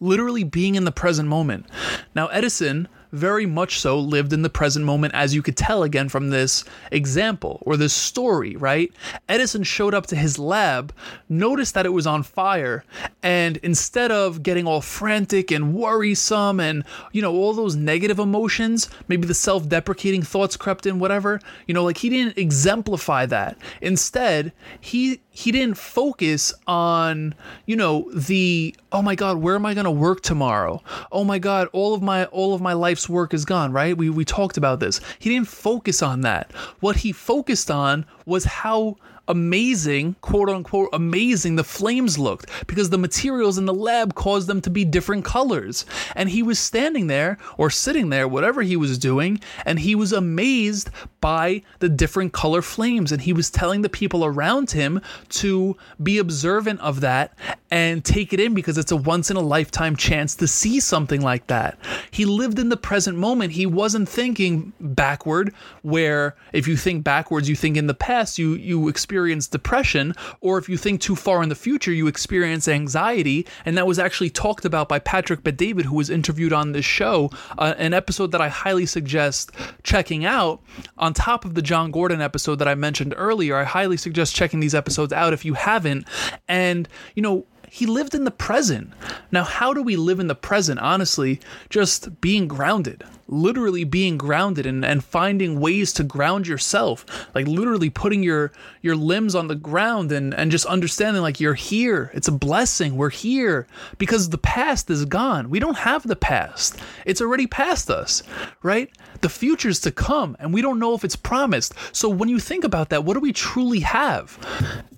Literally 0.00 0.44
being 0.44 0.76
in 0.76 0.84
the 0.84 0.92
present 0.92 1.28
moment. 1.28 1.66
Now, 2.14 2.28
Edison 2.28 2.88
very 3.12 3.46
much 3.46 3.80
so 3.80 3.98
lived 3.98 4.32
in 4.32 4.42
the 4.42 4.50
present 4.50 4.84
moment, 4.84 5.14
as 5.14 5.34
you 5.34 5.42
could 5.42 5.56
tell 5.56 5.82
again 5.82 6.08
from 6.08 6.30
this 6.30 6.64
example 6.90 7.62
or 7.62 7.76
this 7.76 7.92
story, 7.92 8.56
right? 8.56 8.92
Edison 9.28 9.62
showed 9.62 9.94
up 9.94 10.06
to 10.06 10.16
his 10.16 10.38
lab, 10.38 10.92
noticed 11.28 11.74
that 11.74 11.86
it 11.86 11.90
was 11.90 12.06
on 12.06 12.22
fire, 12.22 12.84
and 13.22 13.56
instead 13.58 14.10
of 14.10 14.42
getting 14.42 14.66
all 14.66 14.80
frantic 14.80 15.50
and 15.50 15.74
worrisome 15.74 16.60
and, 16.60 16.84
you 17.12 17.22
know, 17.22 17.34
all 17.34 17.52
those 17.52 17.76
negative 17.76 18.18
emotions, 18.18 18.88
maybe 19.08 19.26
the 19.26 19.34
self 19.34 19.68
deprecating 19.68 20.22
thoughts 20.22 20.56
crept 20.56 20.86
in, 20.86 20.98
whatever, 20.98 21.40
you 21.66 21.74
know, 21.74 21.84
like 21.84 21.98
he 21.98 22.08
didn't 22.08 22.38
exemplify 22.38 23.26
that. 23.26 23.56
Instead, 23.80 24.52
he 24.80 25.20
he 25.30 25.52
didn't 25.52 25.76
focus 25.76 26.52
on 26.66 27.34
you 27.64 27.76
know 27.76 28.10
the 28.12 28.74
oh 28.90 29.00
my 29.00 29.14
god 29.14 29.38
where 29.38 29.54
am 29.54 29.64
i 29.64 29.74
going 29.74 29.84
to 29.84 29.90
work 29.90 30.20
tomorrow? 30.22 30.82
Oh 31.12 31.24
my 31.24 31.38
god 31.38 31.68
all 31.72 31.94
of 31.94 32.02
my 32.02 32.24
all 32.26 32.54
of 32.54 32.60
my 32.60 32.72
life's 32.72 33.08
work 33.08 33.32
is 33.32 33.44
gone 33.44 33.72
right? 33.72 33.96
We 33.96 34.10
we 34.10 34.24
talked 34.24 34.56
about 34.56 34.80
this. 34.80 35.00
He 35.18 35.30
didn't 35.30 35.48
focus 35.48 36.02
on 36.02 36.22
that. 36.22 36.52
What 36.80 36.96
he 36.96 37.12
focused 37.12 37.70
on 37.70 38.04
was 38.30 38.44
how 38.44 38.96
amazing, 39.30 40.16
quote 40.20 40.48
unquote, 40.48 40.88
amazing 40.92 41.54
the 41.54 41.64
flames 41.64 42.18
looked 42.18 42.50
because 42.66 42.90
the 42.90 42.98
materials 42.98 43.58
in 43.58 43.64
the 43.64 43.72
lab 43.72 44.14
caused 44.14 44.48
them 44.48 44.60
to 44.60 44.70
be 44.70 44.84
different 44.84 45.24
colors. 45.24 45.86
And 46.16 46.28
he 46.28 46.42
was 46.42 46.58
standing 46.58 47.06
there 47.06 47.38
or 47.56 47.70
sitting 47.70 48.10
there, 48.10 48.26
whatever 48.26 48.62
he 48.62 48.76
was 48.76 48.98
doing, 48.98 49.40
and 49.64 49.78
he 49.78 49.94
was 49.94 50.12
amazed 50.12 50.90
by 51.20 51.62
the 51.78 51.88
different 51.88 52.32
color 52.32 52.60
flames. 52.60 53.12
And 53.12 53.22
he 53.22 53.32
was 53.32 53.50
telling 53.50 53.82
the 53.82 53.88
people 53.88 54.24
around 54.24 54.72
him 54.72 55.00
to 55.28 55.76
be 56.02 56.18
observant 56.18 56.80
of 56.80 57.00
that 57.00 57.32
and 57.70 58.04
take 58.04 58.32
it 58.32 58.40
in 58.40 58.52
because 58.52 58.78
it's 58.78 58.90
a 58.90 58.96
once 58.96 59.30
in 59.30 59.36
a 59.36 59.40
lifetime 59.40 59.94
chance 59.94 60.34
to 60.34 60.48
see 60.48 60.80
something 60.80 61.20
like 61.20 61.46
that. 61.46 61.78
He 62.10 62.24
lived 62.24 62.58
in 62.58 62.68
the 62.68 62.76
present 62.76 63.16
moment. 63.16 63.52
He 63.52 63.66
wasn't 63.66 64.08
thinking 64.08 64.72
backward, 64.80 65.54
where 65.82 66.34
if 66.52 66.66
you 66.66 66.76
think 66.76 67.04
backwards, 67.04 67.48
you 67.48 67.54
think 67.54 67.76
in 67.76 67.86
the 67.86 67.94
past, 67.94 68.19
you, 68.38 68.54
you 68.54 68.88
experience 68.88 69.48
depression, 69.48 70.14
or 70.40 70.58
if 70.58 70.68
you 70.68 70.76
think 70.76 71.00
too 71.00 71.16
far 71.16 71.42
in 71.42 71.48
the 71.48 71.54
future, 71.54 71.92
you 71.92 72.06
experience 72.06 72.68
anxiety. 72.68 73.46
And 73.64 73.76
that 73.76 73.86
was 73.86 73.98
actually 73.98 74.30
talked 74.30 74.64
about 74.64 74.88
by 74.88 74.98
Patrick 74.98 75.42
Bet-David, 75.42 75.86
who 75.86 75.96
was 75.96 76.10
interviewed 76.10 76.52
on 76.52 76.72
this 76.72 76.84
show, 76.84 77.30
uh, 77.58 77.74
an 77.78 77.94
episode 77.94 78.32
that 78.32 78.40
I 78.40 78.48
highly 78.48 78.86
suggest 78.86 79.50
checking 79.82 80.24
out. 80.24 80.62
On 80.98 81.14
top 81.14 81.44
of 81.44 81.54
the 81.54 81.62
Jon 81.62 81.90
Gordon 81.90 82.20
episode 82.20 82.56
that 82.56 82.68
I 82.68 82.74
mentioned 82.74 83.14
earlier, 83.16 83.56
I 83.56 83.64
highly 83.64 83.96
suggest 83.96 84.34
checking 84.34 84.60
these 84.60 84.74
episodes 84.74 85.12
out 85.12 85.32
if 85.32 85.44
you 85.44 85.54
haven't. 85.54 86.06
And, 86.48 86.88
you 87.14 87.22
know, 87.22 87.46
he 87.70 87.86
lived 87.86 88.16
in 88.16 88.24
the 88.24 88.32
present. 88.32 88.92
Now, 89.30 89.44
how 89.44 89.72
do 89.72 89.80
we 89.80 89.94
live 89.94 90.18
in 90.18 90.26
the 90.26 90.34
present? 90.34 90.80
Honestly, 90.80 91.38
just 91.68 92.20
being 92.20 92.48
grounded, 92.48 93.04
literally 93.28 93.84
being 93.84 94.18
grounded 94.18 94.66
and, 94.66 94.84
and 94.84 95.04
finding 95.04 95.60
ways 95.60 95.92
to 95.92 96.02
ground 96.02 96.48
yourself, 96.48 97.06
like 97.32 97.46
literally 97.46 97.88
putting 97.88 98.24
your 98.24 98.50
your 98.82 98.96
limbs 98.96 99.36
on 99.36 99.46
the 99.46 99.54
ground 99.54 100.10
and, 100.10 100.34
and 100.34 100.50
just 100.50 100.66
understanding 100.66 101.22
like 101.22 101.38
you're 101.38 101.54
here. 101.54 102.10
It's 102.12 102.26
a 102.26 102.32
blessing. 102.32 102.96
We're 102.96 103.10
here 103.10 103.68
because 103.98 104.30
the 104.30 104.38
past 104.38 104.90
is 104.90 105.04
gone. 105.04 105.48
We 105.48 105.60
don't 105.60 105.78
have 105.78 106.02
the 106.02 106.16
past. 106.16 106.76
It's 107.06 107.20
already 107.20 107.46
past 107.46 107.88
us, 107.88 108.24
right? 108.64 108.90
The 109.20 109.28
future's 109.28 109.78
to 109.80 109.92
come 109.92 110.36
and 110.40 110.52
we 110.52 110.62
don't 110.62 110.80
know 110.80 110.94
if 110.94 111.04
it's 111.04 111.16
promised. 111.16 111.74
So 111.92 112.08
when 112.08 112.28
you 112.28 112.40
think 112.40 112.64
about 112.64 112.88
that, 112.88 113.04
what 113.04 113.14
do 113.14 113.20
we 113.20 113.32
truly 113.32 113.80
have? 113.80 114.38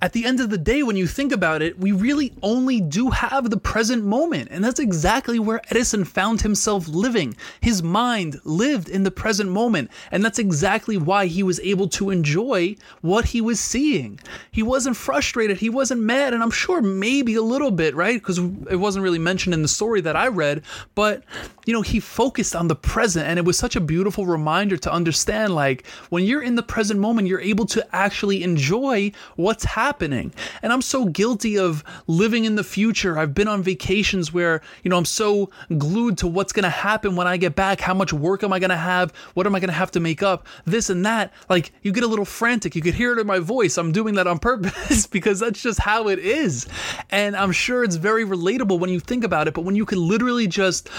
At 0.00 0.14
the 0.14 0.24
end 0.24 0.40
of 0.40 0.48
the 0.48 0.58
day, 0.58 0.82
when 0.82 0.96
you 0.96 1.06
think 1.06 1.32
about 1.32 1.60
it, 1.60 1.78
we 1.78 1.92
really 1.92 2.32
only 2.42 2.61
only 2.62 2.80
do 2.80 3.10
have 3.10 3.50
the 3.50 3.56
present 3.56 4.04
moment. 4.04 4.48
And 4.52 4.62
that's 4.62 4.78
exactly 4.78 5.40
where 5.40 5.60
Edison 5.68 6.04
found 6.04 6.42
himself 6.42 6.86
living. 6.86 7.34
His 7.60 7.82
mind 7.82 8.40
lived 8.44 8.88
in 8.88 9.02
the 9.02 9.10
present 9.10 9.50
moment. 9.50 9.90
And 10.12 10.24
that's 10.24 10.38
exactly 10.38 10.96
why 10.96 11.26
he 11.26 11.42
was 11.42 11.58
able 11.58 11.88
to 11.88 12.10
enjoy 12.10 12.76
what 13.00 13.24
he 13.24 13.40
was 13.40 13.58
seeing. 13.58 14.20
He 14.52 14.62
wasn't 14.62 14.96
frustrated. 14.96 15.56
He 15.56 15.70
wasn't 15.70 16.02
mad. 16.02 16.34
And 16.34 16.42
I'm 16.42 16.52
sure 16.52 16.80
maybe 16.80 17.34
a 17.34 17.42
little 17.42 17.72
bit, 17.72 17.96
right? 17.96 18.14
Because 18.14 18.38
it 18.38 18.78
wasn't 18.78 19.02
really 19.02 19.18
mentioned 19.18 19.54
in 19.54 19.62
the 19.62 19.68
story 19.68 20.00
that 20.02 20.14
I 20.14 20.28
read. 20.28 20.62
But, 20.94 21.24
you 21.66 21.74
know, 21.74 21.82
he 21.82 21.98
focused 21.98 22.54
on 22.54 22.68
the 22.68 22.76
present. 22.76 23.26
And 23.26 23.40
it 23.40 23.44
was 23.44 23.58
such 23.58 23.74
a 23.74 23.80
beautiful 23.80 24.24
reminder 24.24 24.76
to 24.76 24.92
understand 24.92 25.56
like 25.56 25.84
when 26.10 26.22
you're 26.22 26.42
in 26.42 26.54
the 26.54 26.62
present 26.62 27.00
moment, 27.00 27.26
you're 27.26 27.40
able 27.40 27.66
to 27.66 27.84
actually 27.92 28.44
enjoy 28.44 29.10
what's 29.34 29.64
happening. 29.64 30.32
And 30.62 30.72
I'm 30.72 30.82
so 30.82 31.06
guilty 31.06 31.58
of 31.58 31.82
living 32.06 32.44
in 32.44 32.51
in 32.52 32.56
the 32.56 32.64
future. 32.64 33.18
I've 33.18 33.32
been 33.34 33.48
on 33.48 33.62
vacations 33.62 34.30
where, 34.30 34.60
you 34.82 34.90
know, 34.90 34.98
I'm 34.98 35.06
so 35.06 35.50
glued 35.78 36.18
to 36.18 36.26
what's 36.26 36.52
going 36.52 36.64
to 36.64 36.70
happen 36.70 37.16
when 37.16 37.26
I 37.26 37.38
get 37.38 37.54
back. 37.54 37.80
How 37.80 37.94
much 37.94 38.12
work 38.12 38.44
am 38.44 38.52
I 38.52 38.58
going 38.58 38.70
to 38.70 38.76
have? 38.76 39.10
What 39.32 39.46
am 39.46 39.54
I 39.54 39.60
going 39.60 39.70
to 39.70 39.74
have 39.74 39.90
to 39.92 40.00
make 40.00 40.22
up? 40.22 40.46
This 40.66 40.90
and 40.90 41.04
that. 41.06 41.32
Like, 41.48 41.72
you 41.82 41.92
get 41.92 42.04
a 42.04 42.06
little 42.06 42.26
frantic. 42.26 42.76
You 42.76 42.82
could 42.82 42.94
hear 42.94 43.12
it 43.12 43.18
in 43.18 43.26
my 43.26 43.38
voice. 43.38 43.78
I'm 43.78 43.90
doing 43.90 44.16
that 44.16 44.26
on 44.26 44.38
purpose 44.50 45.06
because 45.06 45.40
that's 45.40 45.62
just 45.62 45.80
how 45.80 46.08
it 46.08 46.18
is. 46.18 46.66
And 47.10 47.34
I'm 47.34 47.52
sure 47.52 47.82
it's 47.82 47.96
very 47.96 48.24
relatable 48.26 48.78
when 48.78 48.90
you 48.90 49.00
think 49.00 49.24
about 49.24 49.48
it. 49.48 49.54
But 49.54 49.62
when 49.62 49.74
you 49.74 49.86
can 49.86 50.06
literally 50.06 50.46
just 50.46 50.90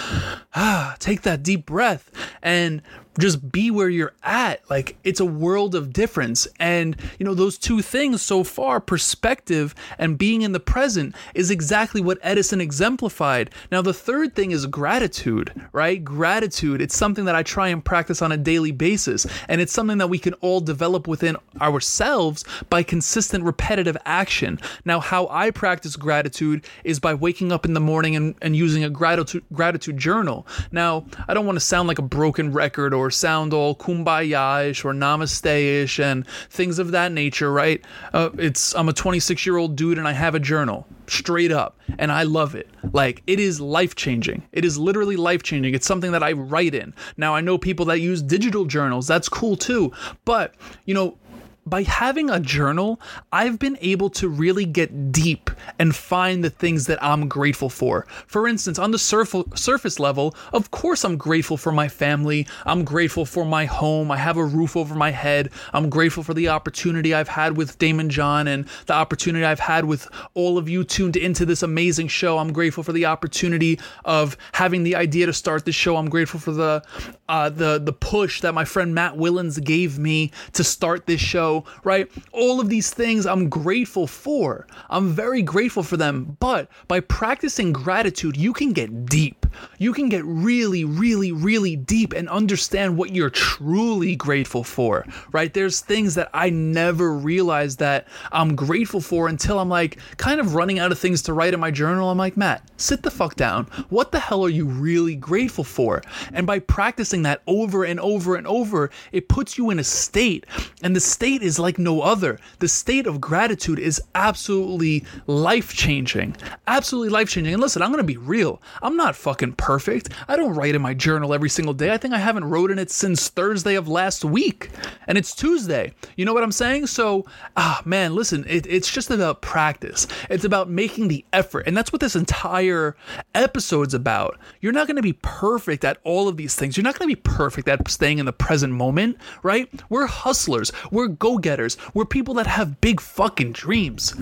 ah, 0.56 0.96
take 1.00 1.22
that 1.22 1.44
deep 1.44 1.68
breath 1.68 2.12
and 2.42 2.82
just 3.20 3.52
be 3.52 3.72
where 3.72 3.90
you're 3.90 4.14
at. 4.24 4.68
Like 4.70 4.98
it's 5.04 5.20
a 5.20 5.26
world 5.26 5.76
of 5.76 5.94
difference. 5.94 6.48
And, 6.60 6.96
you 7.20 7.26
know, 7.26 7.34
those 7.34 7.58
two 7.58 7.82
things 7.82 8.22
so 8.22 8.44
far, 8.44 8.80
perspective 8.80 9.76
and 9.98 10.18
being 10.18 10.42
in 10.42 10.52
the 10.52 10.60
present, 10.60 11.16
is 11.34 11.52
exactly 11.52 12.02
what 12.02 12.18
Edison 12.22 12.62
exemplified. 12.62 13.50
Now, 13.72 13.82
the 13.82 13.94
third 13.94 14.36
thing 14.36 14.52
is 14.52 14.66
gratitude, 14.66 15.52
right? 15.72 16.04
Gratitude. 16.04 16.82
It's 16.82 16.96
something 16.96 17.26
that 17.26 17.36
I 17.36 17.44
try 17.44 17.70
and 17.70 17.84
practice 17.84 18.22
on 18.22 18.32
a 18.32 18.38
daily 18.38 18.72
basis. 18.72 19.26
And 19.48 19.62
it's 19.62 19.74
something 19.74 19.98
that 20.00 20.08
we 20.10 20.20
can 20.20 20.34
all 20.36 20.62
develop 20.62 21.08
within 21.08 21.38
ourselves 21.62 22.46
by 22.70 22.84
consistent, 22.84 23.44
repetitive 23.44 23.98
action. 24.06 24.60
Now, 24.86 25.00
how 25.00 25.28
I 25.30 25.52
practice 25.52 25.96
gratitude 25.96 26.66
is 26.84 27.00
by 27.00 27.14
waking 27.14 27.52
up 27.52 27.66
in 27.66 27.74
the 27.74 27.80
morning 27.80 28.16
and, 28.16 28.36
and 28.42 28.56
using 28.56 28.84
a 28.84 28.90
gratitude, 28.90 29.44
gratitude 29.54 29.98
journal. 29.98 30.48
Now, 30.72 31.06
I 31.28 31.34
don't 31.34 31.46
want 31.46 31.58
to 31.58 31.66
sound 31.66 31.88
like 31.88 32.00
a 32.00 32.04
broken 32.04 32.52
record 32.52 32.94
or 32.94 33.03
or 33.04 33.12
sound 33.12 33.54
all 33.54 33.76
kumbaya-ish 33.76 34.86
or 34.86 34.94
namaste-ish 34.94 36.00
and 36.00 36.26
things 36.50 36.80
of 36.80 36.92
that 36.92 37.12
nature, 37.12 37.52
right? 37.52 37.84
Uh, 38.14 38.30
it's 38.38 38.74
I'm 38.76 38.88
a 38.88 38.94
26 38.94 39.46
year 39.46 39.58
old 39.58 39.76
dude 39.76 39.98
and 39.98 40.08
I 40.08 40.14
have 40.14 40.36
a 40.36 40.40
journal, 40.40 40.88
straight 41.08 41.52
up, 41.52 41.78
and 42.00 42.12
I 42.12 42.24
love 42.24 42.56
it. 42.56 42.70
Like 42.94 43.22
it 43.28 43.40
is 43.40 43.60
life 43.60 43.96
changing. 43.96 44.44
It 44.54 44.64
is 44.64 44.78
literally 44.78 45.18
life 45.18 45.44
changing. 45.44 45.76
It's 45.76 45.86
something 45.86 46.14
that 46.14 46.24
I 46.24 46.32
write 46.32 46.74
in. 46.74 46.94
Now 47.18 47.36
I 47.36 47.42
know 47.42 47.58
people 47.58 47.86
that 47.88 48.00
use 48.00 48.22
digital 48.22 48.64
journals. 48.66 49.06
That's 49.06 49.28
cool 49.28 49.58
too. 49.58 49.92
But 50.24 50.56
you 50.86 50.94
know, 50.94 51.18
by 51.66 51.84
having 51.84 52.30
a 52.30 52.40
journal, 52.40 53.00
I've 53.32 53.58
been 53.58 53.78
able 53.82 54.10
to 54.12 54.28
really 54.28 54.66
get 54.66 55.12
deep 55.12 55.50
and 55.80 55.96
find 55.96 56.44
the 56.44 56.50
things 56.50 56.88
that 56.88 57.02
I'm 57.02 57.28
grateful 57.30 57.70
for. 57.70 58.06
For 58.28 58.48
instance, 58.48 58.78
on 58.78 58.92
the 58.92 59.00
surf- 59.00 59.34
surface 59.56 60.00
level, 60.00 60.36
of 60.52 60.72
course, 60.72 61.06
I'm 61.06 61.18
grateful 61.18 61.58
for 61.58 61.72
my 61.72 61.88
family. 61.88 62.48
I'm 62.66 62.84
grateful 62.84 63.26
for 63.26 63.46
my 63.46 63.66
home. 63.66 64.12
I 64.12 64.18
have 64.18 64.38
a 64.38 64.44
roof 64.44 64.76
over 64.76 64.94
my 64.96 65.12
head. 65.12 65.52
I'm 65.72 65.90
grateful 65.90 66.24
for 66.24 66.34
the 66.34 66.50
opportunity 66.50 67.14
I've 67.14 67.30
had 67.30 67.56
with 67.56 67.78
Daymond 67.80 68.10
John 68.10 68.48
and 68.48 68.68
the 68.88 68.94
opportunity 68.94 69.46
I've 69.46 69.60
had 69.60 69.86
with 69.86 70.08
all 70.34 70.58
of 70.58 70.68
you 70.68 70.84
tuned 70.84 71.16
into 71.16 71.46
this 71.46 71.64
amazing 71.64 72.10
show. 72.10 72.40
I'm 72.40 72.52
grateful 72.52 72.84
for 72.84 72.94
the 72.94 73.06
opportunity 73.06 73.80
of 74.04 74.36
having 74.52 74.84
the 74.84 74.96
idea 74.96 75.28
to 75.28 75.34
start 75.34 75.66
this 75.66 75.76
show. 75.76 75.96
I'm 75.96 76.10
grateful 76.10 76.40
for 76.40 76.52
the 76.52 76.84
uh, 77.30 77.50
the 77.50 77.80
the 77.80 77.94
push 77.94 78.42
that 78.42 78.54
my 78.54 78.66
friend 78.66 78.94
Matt 78.94 79.14
Willens 79.14 79.64
gave 79.64 79.98
me 79.98 80.32
to 80.54 80.64
start 80.64 81.06
this 81.06 81.22
show 81.22 81.53
right? 81.84 82.10
All 82.32 82.60
of 82.60 82.70
these 82.70 82.92
things 82.92 83.26
I'm 83.26 83.50
grateful 83.50 84.08
for. 84.08 84.66
I'm 84.90 85.12
very 85.12 85.42
grateful 85.42 85.84
for 85.84 85.98
them. 85.98 86.38
But 86.40 86.70
by 86.88 87.00
practicing 87.02 87.72
gratitude, 87.74 88.38
you 88.38 88.54
can 88.54 88.74
get 88.74 89.06
deep. 89.06 89.46
You 89.78 89.94
can 89.94 90.10
get 90.10 90.26
really, 90.26 90.84
really, 90.84 91.32
really 91.32 91.76
deep 91.76 92.14
and 92.14 92.28
understand 92.30 92.98
what 92.98 93.14
you're 93.14 93.30
truly 93.30 94.16
grateful 94.16 94.64
for, 94.64 95.06
right? 95.32 95.54
There's 95.54 95.80
things 95.80 96.16
that 96.16 96.30
I 96.34 96.50
never 96.50 97.14
realized 97.14 97.78
that 97.80 98.08
I'm 98.32 98.56
grateful 98.56 99.02
for 99.02 99.28
until 99.28 99.60
I'm 99.60 99.70
like 99.70 100.00
kind 100.18 100.40
of 100.40 100.56
running 100.56 100.80
out 100.80 100.92
of 100.92 100.98
things 100.98 101.22
to 101.24 101.34
write 101.34 101.54
in 101.54 101.60
my 101.60 101.70
journal. 101.72 102.10
I'm 102.10 102.18
like, 102.18 102.38
Matt, 102.38 102.68
sit 102.78 103.04
the 103.04 103.12
fuck 103.12 103.36
down. 103.36 103.66
What 103.90 104.12
the 104.12 104.20
hell 104.20 104.44
are 104.44 104.50
you 104.50 104.66
really 104.66 105.16
grateful 105.16 105.64
for? 105.64 106.02
And 106.32 106.48
by 106.48 106.60
practicing 106.60 107.24
that 107.24 107.42
over 107.46 107.84
and 107.84 108.00
over 108.00 108.36
and 108.36 108.48
over, 108.48 108.90
it 109.12 109.30
puts 109.30 109.58
you 109.58 109.70
in 109.70 109.80
a 109.80 109.84
state. 109.84 110.46
And 110.82 110.96
the 110.96 111.00
state 111.00 111.43
is 111.44 111.60
like 111.60 111.78
no 111.78 112.02
other. 112.02 112.40
The 112.60 112.68
state 112.68 113.08
of 113.08 113.22
gratitude 113.22 113.80
is 113.80 114.02
absolutely 114.16 115.04
life 115.28 115.74
changing. 115.74 116.36
Absolutely 116.68 117.10
life 117.10 117.30
changing. 117.30 117.54
And 117.54 117.62
listen, 117.62 117.82
I'm 117.82 117.92
going 117.92 118.00
to 118.00 118.04
be 118.04 118.18
real. 118.18 118.62
I'm 118.82 118.96
not 118.96 119.16
fucking 119.16 119.54
perfect. 119.54 120.10
I 120.28 120.36
don't 120.36 120.56
write 120.56 120.76
in 120.76 120.82
my 120.82 120.94
journal 120.94 121.34
every 121.34 121.50
single 121.50 121.74
day. 121.74 121.92
I 121.94 121.98
think 121.98 122.14
I 122.14 122.20
haven't 122.20 122.46
wrote 122.46 122.72
in 122.72 122.80
it 122.80 122.92
since 122.92 123.30
Thursday 123.30 123.76
of 123.76 123.88
last 123.88 124.26
week. 124.26 124.70
And 125.08 125.18
it's 125.18 125.36
Tuesday. 125.36 125.94
You 126.16 126.26
know 126.26 126.34
what 126.34 126.44
I'm 126.44 126.52
saying? 126.52 126.88
So, 126.88 127.26
ah, 127.58 127.82
man, 127.86 128.16
listen, 128.16 128.46
it, 128.48 128.66
it's 128.68 128.92
just 128.92 129.12
about 129.12 129.42
practice. 129.42 130.08
It's 130.30 130.46
about 130.46 130.70
making 130.70 131.08
the 131.08 131.26
effort. 131.34 131.68
And 131.68 131.76
that's 131.76 131.92
what 131.92 132.00
this 132.00 132.16
entire 132.16 132.54
entire 132.54 132.96
episode's 133.36 133.94
about. 133.94 134.38
You're 134.62 134.74
not 134.74 134.88
going 134.88 134.98
to 134.98 135.02
be 135.02 135.14
perfect 135.14 135.84
at 135.84 135.98
all 136.04 136.28
of 136.28 136.38
these 136.38 136.56
things. 136.56 136.78
You're 136.78 136.84
not 136.84 136.98
going 136.98 137.10
to 137.10 137.16
be 137.16 137.22
perfect 137.22 137.68
at 137.68 137.88
staying 137.90 138.20
in 138.20 138.26
the 138.26 138.34
present 138.34 138.74
moment, 138.74 139.18
right? 139.44 139.70
We're 139.90 140.06
hustlers. 140.06 140.72
We're 140.92 141.08
go 141.08 141.33
getters. 141.38 141.78
We're 141.94 142.06
people 142.06 142.34
that 142.36 142.48
have 142.48 142.82
big 142.82 143.00
fucking 143.02 143.54
dreams. 143.54 144.16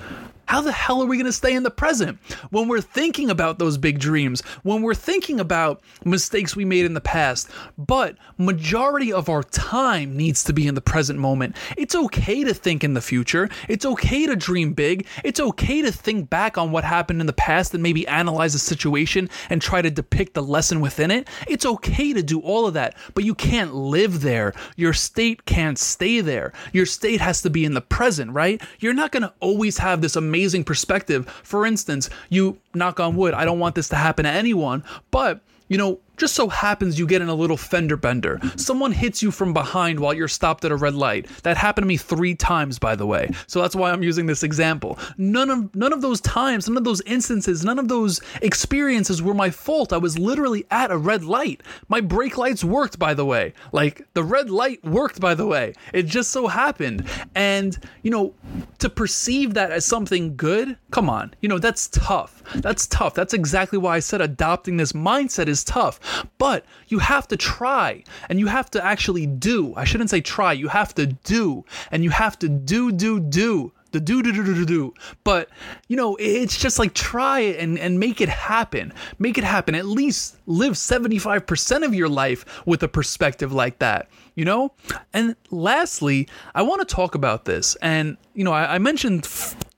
How 0.52 0.60
the 0.60 0.74
hell 0.74 1.02
are 1.02 1.06
we 1.06 1.16
going 1.16 1.28
to 1.28 1.32
stay 1.32 1.54
in 1.54 1.64
the 1.64 1.72
present 1.72 2.20
when 2.50 2.68
we're 2.68 2.82
thinking 2.82 3.30
about 3.30 3.58
those 3.58 3.78
big 3.78 4.00
dreams, 4.00 4.42
when 4.64 4.82
we're 4.82 4.94
thinking 4.94 5.40
about 5.40 5.82
mistakes 6.04 6.58
we 6.58 6.66
made 6.66 6.84
in 6.84 6.94
the 6.94 7.00
past? 7.00 7.50
But 7.78 8.18
majority 8.38 9.14
of 9.14 9.30
our 9.30 9.44
time 9.44 10.18
needs 10.18 10.44
to 10.44 10.52
be 10.52 10.68
in 10.68 10.76
the 10.76 10.82
present 10.82 11.20
moment. 11.20 11.56
It's 11.78 11.96
okay 11.96 12.44
to 12.44 12.54
think 12.54 12.84
in 12.84 12.96
the 12.96 13.02
future. 13.02 13.48
It's 13.70 13.86
okay 13.86 14.26
to 14.26 14.36
dream 14.36 14.74
big. 14.74 15.08
It's 15.24 15.40
okay 15.40 15.82
to 15.84 15.90
think 15.90 16.30
back 16.30 16.58
on 16.58 16.74
what 16.74 16.84
happened 16.84 17.22
in 17.22 17.28
the 17.28 17.32
past 17.32 17.74
and 17.74 17.82
maybe 17.82 18.06
analyze 18.10 18.54
a 18.54 18.60
situation 18.60 19.30
and 19.50 19.62
try 19.62 19.82
to 19.82 19.90
depict 19.90 20.34
the 20.34 20.44
lesson 20.44 20.82
within 20.82 21.12
it. 21.12 21.30
It's 21.48 21.66
okay 21.66 22.12
to 22.12 22.22
do 22.22 22.42
all 22.42 22.68
of 22.68 22.74
that, 22.74 22.98
but 23.14 23.24
you 23.24 23.36
can't 23.36 23.74
live 23.74 24.20
there. 24.20 24.52
Your 24.76 24.92
state 24.92 25.46
can't 25.46 25.80
stay 25.80 26.20
there. 26.20 26.52
Your 26.74 26.86
state 26.86 27.22
has 27.22 27.42
to 27.44 27.50
be 27.50 27.64
in 27.64 27.74
the 27.74 27.80
present, 27.80 28.34
right? 28.34 28.62
You're 28.80 28.94
not 28.94 29.14
going 29.14 29.24
to 29.24 29.34
always 29.40 29.78
have 29.78 30.02
this 30.02 30.18
amazing 30.18 30.41
amazing 30.42 30.64
perspective. 30.64 31.30
For 31.44 31.68
instance, 31.68 32.10
you 32.30 32.58
knock 32.74 33.00
on 33.00 33.16
wood, 33.16 33.36
I 33.36 33.46
don't 33.46 33.60
want 33.60 33.76
this 33.76 33.90
to 33.90 33.96
happen 33.96 34.26
to 34.26 34.32
anyone, 34.32 34.84
but 35.12 35.42
you 35.68 35.78
know, 35.78 36.00
just 36.22 36.36
so 36.36 36.48
happens 36.50 37.00
you 37.00 37.08
get 37.08 37.20
in 37.20 37.30
a 37.30 37.34
little 37.34 37.58
fender 37.58 37.98
bender. 37.98 38.40
Someone 38.56 38.92
hits 38.92 39.24
you 39.24 39.32
from 39.32 39.54
behind 39.54 40.00
while 40.00 40.14
you're 40.14 40.28
stopped 40.28 40.64
at 40.64 40.72
a 40.72 40.76
red 40.76 40.94
light. 40.94 41.26
That 41.42 41.58
happened 41.58 41.86
to 41.86 41.88
me 41.88 41.98
3 41.98 42.36
times 42.36 42.78
by 42.78 42.96
the 42.96 43.08
way. 43.08 43.32
So 43.48 43.60
that's 43.60 43.76
why 43.76 43.90
I'm 43.90 44.04
using 44.04 44.28
this 44.28 44.44
example. 44.44 45.00
None 45.18 45.50
of 45.50 45.76
none 45.76 45.92
of 45.92 46.04
those 46.04 46.22
times, 46.22 46.70
none 46.70 46.78
of 46.78 46.84
those 46.84 47.02
instances, 47.02 47.66
none 47.66 47.80
of 47.80 47.88
those 47.88 48.22
experiences 48.44 49.20
were 49.20 49.34
my 49.34 49.50
fault. 49.50 49.92
I 49.92 49.98
was 49.98 50.20
literally 50.20 50.64
at 50.70 50.92
a 50.92 50.98
red 50.98 51.24
light. 51.26 51.64
My 51.88 52.02
brake 52.02 52.38
lights 52.38 52.64
worked 52.64 53.00
by 53.00 53.16
the 53.16 53.26
way. 53.26 53.54
Like 53.72 54.06
the 54.14 54.24
red 54.24 54.52
light 54.52 54.84
worked 54.86 55.20
by 55.20 55.34
the 55.34 55.48
way. 55.48 55.74
It 55.92 56.04
just 56.04 56.30
so 56.30 56.46
happened. 56.46 57.10
And 57.34 57.80
you 58.04 58.12
know, 58.12 58.36
to 58.78 58.90
perceive 58.90 59.56
that 59.56 59.72
as 59.72 59.88
something 59.88 60.36
good, 60.36 60.78
come 60.92 61.10
on. 61.10 61.34
You 61.42 61.50
know, 61.50 61.58
that's 61.58 61.88
tough. 61.88 62.44
That's 62.58 62.86
tough. 62.86 63.16
That's 63.16 63.34
exactly 63.34 63.80
why 63.80 63.96
I 63.96 64.02
said 64.02 64.22
adopting 64.22 64.78
this 64.78 64.92
mindset 64.92 65.48
is 65.48 65.64
tough 65.64 66.00
but 66.38 66.66
you 66.88 67.00
have 67.00 67.28
to 67.30 67.38
try 67.38 68.04
and 68.30 68.40
you 68.40 68.48
have 68.48 68.70
to 68.72 68.84
actually 68.84 69.26
do. 69.26 69.74
I 69.76 69.84
shouldn't 69.84 70.10
say 70.10 70.22
try, 70.22 70.54
you 70.54 70.68
have 70.68 70.94
to 70.96 71.08
do. 71.08 71.66
And 71.92 72.04
you 72.04 72.10
have 72.10 72.38
to 72.40 72.50
do, 72.50 72.92
do, 72.92 73.20
do 73.20 73.72
the 73.92 74.00
do 74.00 74.24
do 74.24 74.32
do 74.32 74.44
do 74.44 74.66
do 74.66 74.94
but 75.24 75.50
you 75.88 75.98
know 75.98 76.16
it's 76.20 76.58
just 76.58 76.80
like 76.80 76.94
try 76.94 77.42
it 77.42 77.60
and 77.60 77.78
and 77.78 78.00
make 78.00 78.22
it 78.22 78.30
happen 78.30 78.94
make 79.20 79.38
it 79.38 79.44
happen 79.44 79.76
at 79.76 79.86
least 79.86 80.38
live 80.48 80.74
75% 80.74 81.86
of 81.86 81.94
your 81.94 82.10
life 82.10 82.66
with 82.66 82.84
a 82.84 82.88
perspective 82.88 83.52
like 83.52 83.80
that 83.80 84.10
you 84.36 84.46
know 84.46 84.72
and 85.14 85.36
lastly 85.50 86.28
i 86.56 86.62
want 86.62 86.88
to 86.88 86.96
talk 86.96 87.16
about 87.16 87.46
this 87.46 87.76
and 87.82 88.18
you 88.34 88.44
know 88.44 88.54
i, 88.54 88.76
I 88.76 88.78
mentioned 88.78 89.26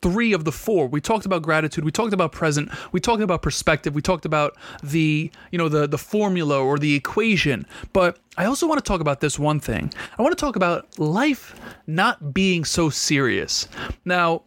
three 0.04 0.34
of 0.34 0.44
the 0.44 0.52
four. 0.52 0.88
We 0.88 1.02
talked 1.02 1.26
about 1.26 1.42
gratitude, 1.42 1.84
we 1.84 1.92
talked 1.92 2.14
about 2.14 2.32
present, 2.32 2.70
we 2.92 3.00
talked 3.00 3.24
about 3.24 3.42
perspective, 3.42 3.96
we 3.96 4.02
talked 4.02 4.26
about 4.26 4.56
the, 4.84 5.32
you 5.52 5.58
know, 5.58 5.70
the 5.70 5.88
the 5.88 5.98
formula 5.98 6.62
or 6.62 6.78
the 6.78 6.94
equation. 6.94 7.66
But 7.94 8.20
I 8.38 8.46
also 8.46 8.68
want 8.68 8.84
to 8.84 8.88
talk 8.88 9.02
about 9.02 9.22
this 9.22 9.40
one 9.40 9.60
thing. 9.60 9.92
I 10.18 10.22
want 10.22 10.38
to 10.38 10.42
talk 10.46 10.56
about 10.56 11.00
life 11.00 11.56
not 11.88 12.34
being 12.34 12.66
so 12.66 12.90
serious. 12.90 13.68
Now, 14.06 14.44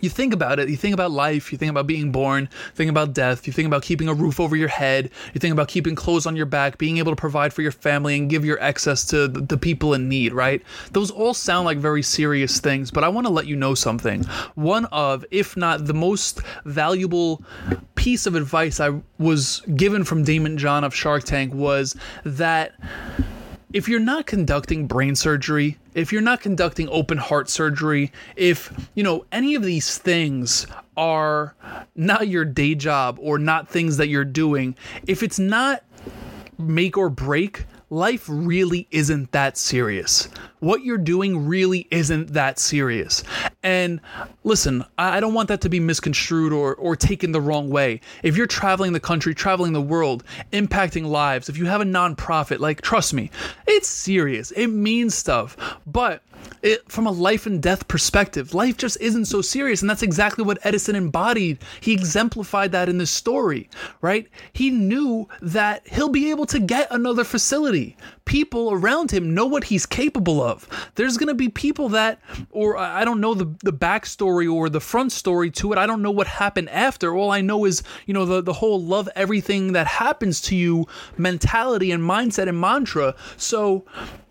you 0.00 0.08
think 0.08 0.32
about 0.32 0.58
it, 0.58 0.68
you 0.68 0.76
think 0.76 0.94
about 0.94 1.10
life, 1.10 1.52
you 1.52 1.58
think 1.58 1.70
about 1.70 1.86
being 1.86 2.10
born, 2.10 2.48
think 2.74 2.90
about 2.90 3.12
death, 3.12 3.46
you 3.46 3.52
think 3.52 3.66
about 3.66 3.82
keeping 3.82 4.08
a 4.08 4.14
roof 4.14 4.40
over 4.40 4.56
your 4.56 4.68
head, 4.68 5.10
you 5.34 5.40
think 5.40 5.52
about 5.52 5.68
keeping 5.68 5.94
clothes 5.94 6.26
on 6.26 6.36
your 6.36 6.46
back, 6.46 6.78
being 6.78 6.98
able 6.98 7.12
to 7.12 7.16
provide 7.16 7.52
for 7.52 7.62
your 7.62 7.72
family 7.72 8.16
and 8.16 8.30
give 8.30 8.44
your 8.44 8.58
excess 8.60 9.04
to 9.06 9.28
the 9.28 9.58
people 9.58 9.94
in 9.94 10.08
need, 10.08 10.32
right? 10.32 10.62
Those 10.92 11.10
all 11.10 11.34
sound 11.34 11.66
like 11.66 11.78
very 11.78 12.02
serious 12.02 12.60
things, 12.60 12.90
but 12.90 13.04
I 13.04 13.08
want 13.08 13.26
to 13.26 13.32
let 13.32 13.46
you 13.46 13.56
know 13.56 13.74
something. 13.74 14.24
One 14.54 14.86
of, 14.86 15.24
if 15.30 15.56
not 15.56 15.86
the 15.86 15.94
most 15.94 16.40
valuable 16.64 17.42
piece 17.94 18.26
of 18.26 18.34
advice 18.34 18.80
I 18.80 18.98
was 19.18 19.60
given 19.76 20.04
from 20.04 20.24
Daymond 20.24 20.56
John 20.56 20.84
of 20.84 20.94
Shark 20.94 21.24
Tank 21.24 21.52
was 21.52 21.96
that 22.24 22.72
if 23.72 23.88
you're 23.88 24.00
not 24.00 24.26
conducting 24.26 24.86
brain 24.86 25.14
surgery, 25.14 25.78
if 25.94 26.12
you're 26.12 26.22
not 26.22 26.40
conducting 26.40 26.88
open 26.88 27.18
heart 27.18 27.48
surgery, 27.48 28.12
if, 28.36 28.88
you 28.94 29.02
know, 29.02 29.24
any 29.30 29.54
of 29.54 29.62
these 29.62 29.98
things 29.98 30.66
are 30.96 31.54
not 31.94 32.28
your 32.28 32.44
day 32.44 32.74
job 32.74 33.18
or 33.20 33.38
not 33.38 33.68
things 33.68 33.96
that 33.98 34.08
you're 34.08 34.24
doing, 34.24 34.74
if 35.06 35.22
it's 35.22 35.38
not 35.38 35.84
make 36.58 36.96
or 36.96 37.08
break, 37.08 37.64
life 37.90 38.26
really 38.28 38.86
isn't 38.92 39.32
that 39.32 39.58
serious. 39.58 40.28
What 40.60 40.84
you're 40.84 40.96
doing 40.96 41.46
really 41.46 41.88
isn't 41.90 42.32
that 42.34 42.58
serious. 42.58 43.24
And 43.62 44.00
listen, 44.44 44.84
I 44.96 45.18
don't 45.18 45.34
want 45.34 45.48
that 45.48 45.60
to 45.62 45.68
be 45.68 45.80
misconstrued 45.80 46.52
or, 46.52 46.76
or 46.76 46.94
taken 46.94 47.32
the 47.32 47.40
wrong 47.40 47.68
way. 47.68 48.00
If 48.22 48.36
you're 48.36 48.46
traveling 48.46 48.92
the 48.92 49.00
country, 49.00 49.34
traveling 49.34 49.72
the 49.72 49.80
world, 49.80 50.22
impacting 50.52 51.06
lives, 51.06 51.48
if 51.48 51.56
you 51.56 51.66
have 51.66 51.80
a 51.80 51.84
nonprofit, 51.84 52.60
like, 52.60 52.80
trust 52.80 53.12
me, 53.12 53.30
it's 53.66 53.88
serious. 53.88 54.52
It 54.52 54.68
means 54.68 55.14
stuff. 55.14 55.56
But 55.86 56.22
it, 56.62 56.90
from 56.90 57.06
a 57.06 57.10
life 57.10 57.46
and 57.46 57.62
death 57.62 57.88
perspective, 57.88 58.54
life 58.54 58.76
just 58.76 59.00
isn't 59.00 59.26
so 59.26 59.40
serious. 59.40 59.80
And 59.80 59.88
that's 59.88 60.02
exactly 60.02 60.44
what 60.44 60.58
Edison 60.62 60.94
embodied. 60.94 61.58
He 61.80 61.92
exemplified 61.92 62.72
that 62.72 62.88
in 62.88 62.98
this 62.98 63.10
story, 63.10 63.68
right? 64.00 64.28
He 64.52 64.70
knew 64.70 65.28
that 65.40 65.86
he'll 65.88 66.08
be 66.08 66.30
able 66.30 66.46
to 66.46 66.58
get 66.58 66.88
another 66.90 67.24
facility. 67.24 67.96
People 68.24 68.72
around 68.72 69.10
him 69.10 69.34
know 69.34 69.46
what 69.46 69.64
he's 69.64 69.86
capable 69.86 70.42
of. 70.42 70.68
There's 70.94 71.16
going 71.16 71.28
to 71.28 71.34
be 71.34 71.48
people 71.48 71.88
that, 71.90 72.20
or 72.50 72.76
I 72.76 73.04
don't 73.04 73.20
know 73.20 73.34
the, 73.34 73.52
the 73.64 73.72
backstory 73.72 74.52
or 74.52 74.68
the 74.68 74.80
front 74.80 75.12
story 75.12 75.50
to 75.52 75.72
it. 75.72 75.78
I 75.78 75.86
don't 75.86 76.02
know 76.02 76.10
what 76.10 76.26
happened 76.26 76.70
after. 76.70 77.14
All 77.14 77.30
I 77.30 77.40
know 77.40 77.64
is, 77.64 77.82
you 78.06 78.14
know, 78.14 78.26
the, 78.26 78.42
the 78.42 78.52
whole 78.52 78.80
love 78.80 79.08
everything 79.16 79.72
that 79.72 79.86
happens 79.86 80.40
to 80.42 80.56
you 80.56 80.86
mentality 81.16 81.90
and 81.90 82.02
mindset 82.02 82.48
and 82.48 82.60
mantra. 82.60 83.14
So, 83.36 83.84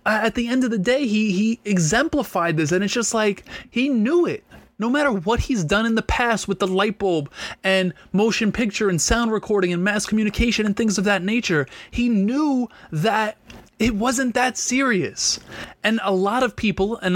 at 0.05 0.35
the 0.35 0.47
end 0.47 0.63
of 0.63 0.71
the 0.71 0.77
day, 0.77 1.07
he 1.07 1.31
he 1.31 1.59
exemplified 1.65 2.57
this, 2.57 2.71
and 2.71 2.83
it's 2.83 2.93
just 2.93 3.13
like 3.13 3.45
he 3.69 3.89
knew 3.89 4.25
it. 4.25 4.43
No 4.77 4.89
matter 4.89 5.11
what 5.11 5.41
he's 5.41 5.65
done 5.65 5.85
in 5.85 5.95
the 5.95 6.01
past 6.01 6.47
with 6.47 6.59
the 6.59 6.67
light 6.67 6.97
bulb 6.97 7.29
and 7.65 7.93
motion 8.13 8.53
picture 8.53 8.87
and 8.87 9.01
sound 9.01 9.31
recording 9.31 9.73
and 9.73 9.83
mass 9.83 10.05
communication 10.05 10.65
and 10.65 10.75
things 10.75 10.97
of 10.97 11.03
that 11.03 11.21
nature, 11.21 11.67
he 11.91 12.07
knew 12.07 12.69
that 12.91 13.37
it 13.79 13.95
wasn't 13.95 14.33
that 14.35 14.57
serious. 14.57 15.39
And 15.83 16.01
a 16.03 16.13
lot 16.13 16.43
of 16.43 16.55
people, 16.55 16.97
and 16.97 17.15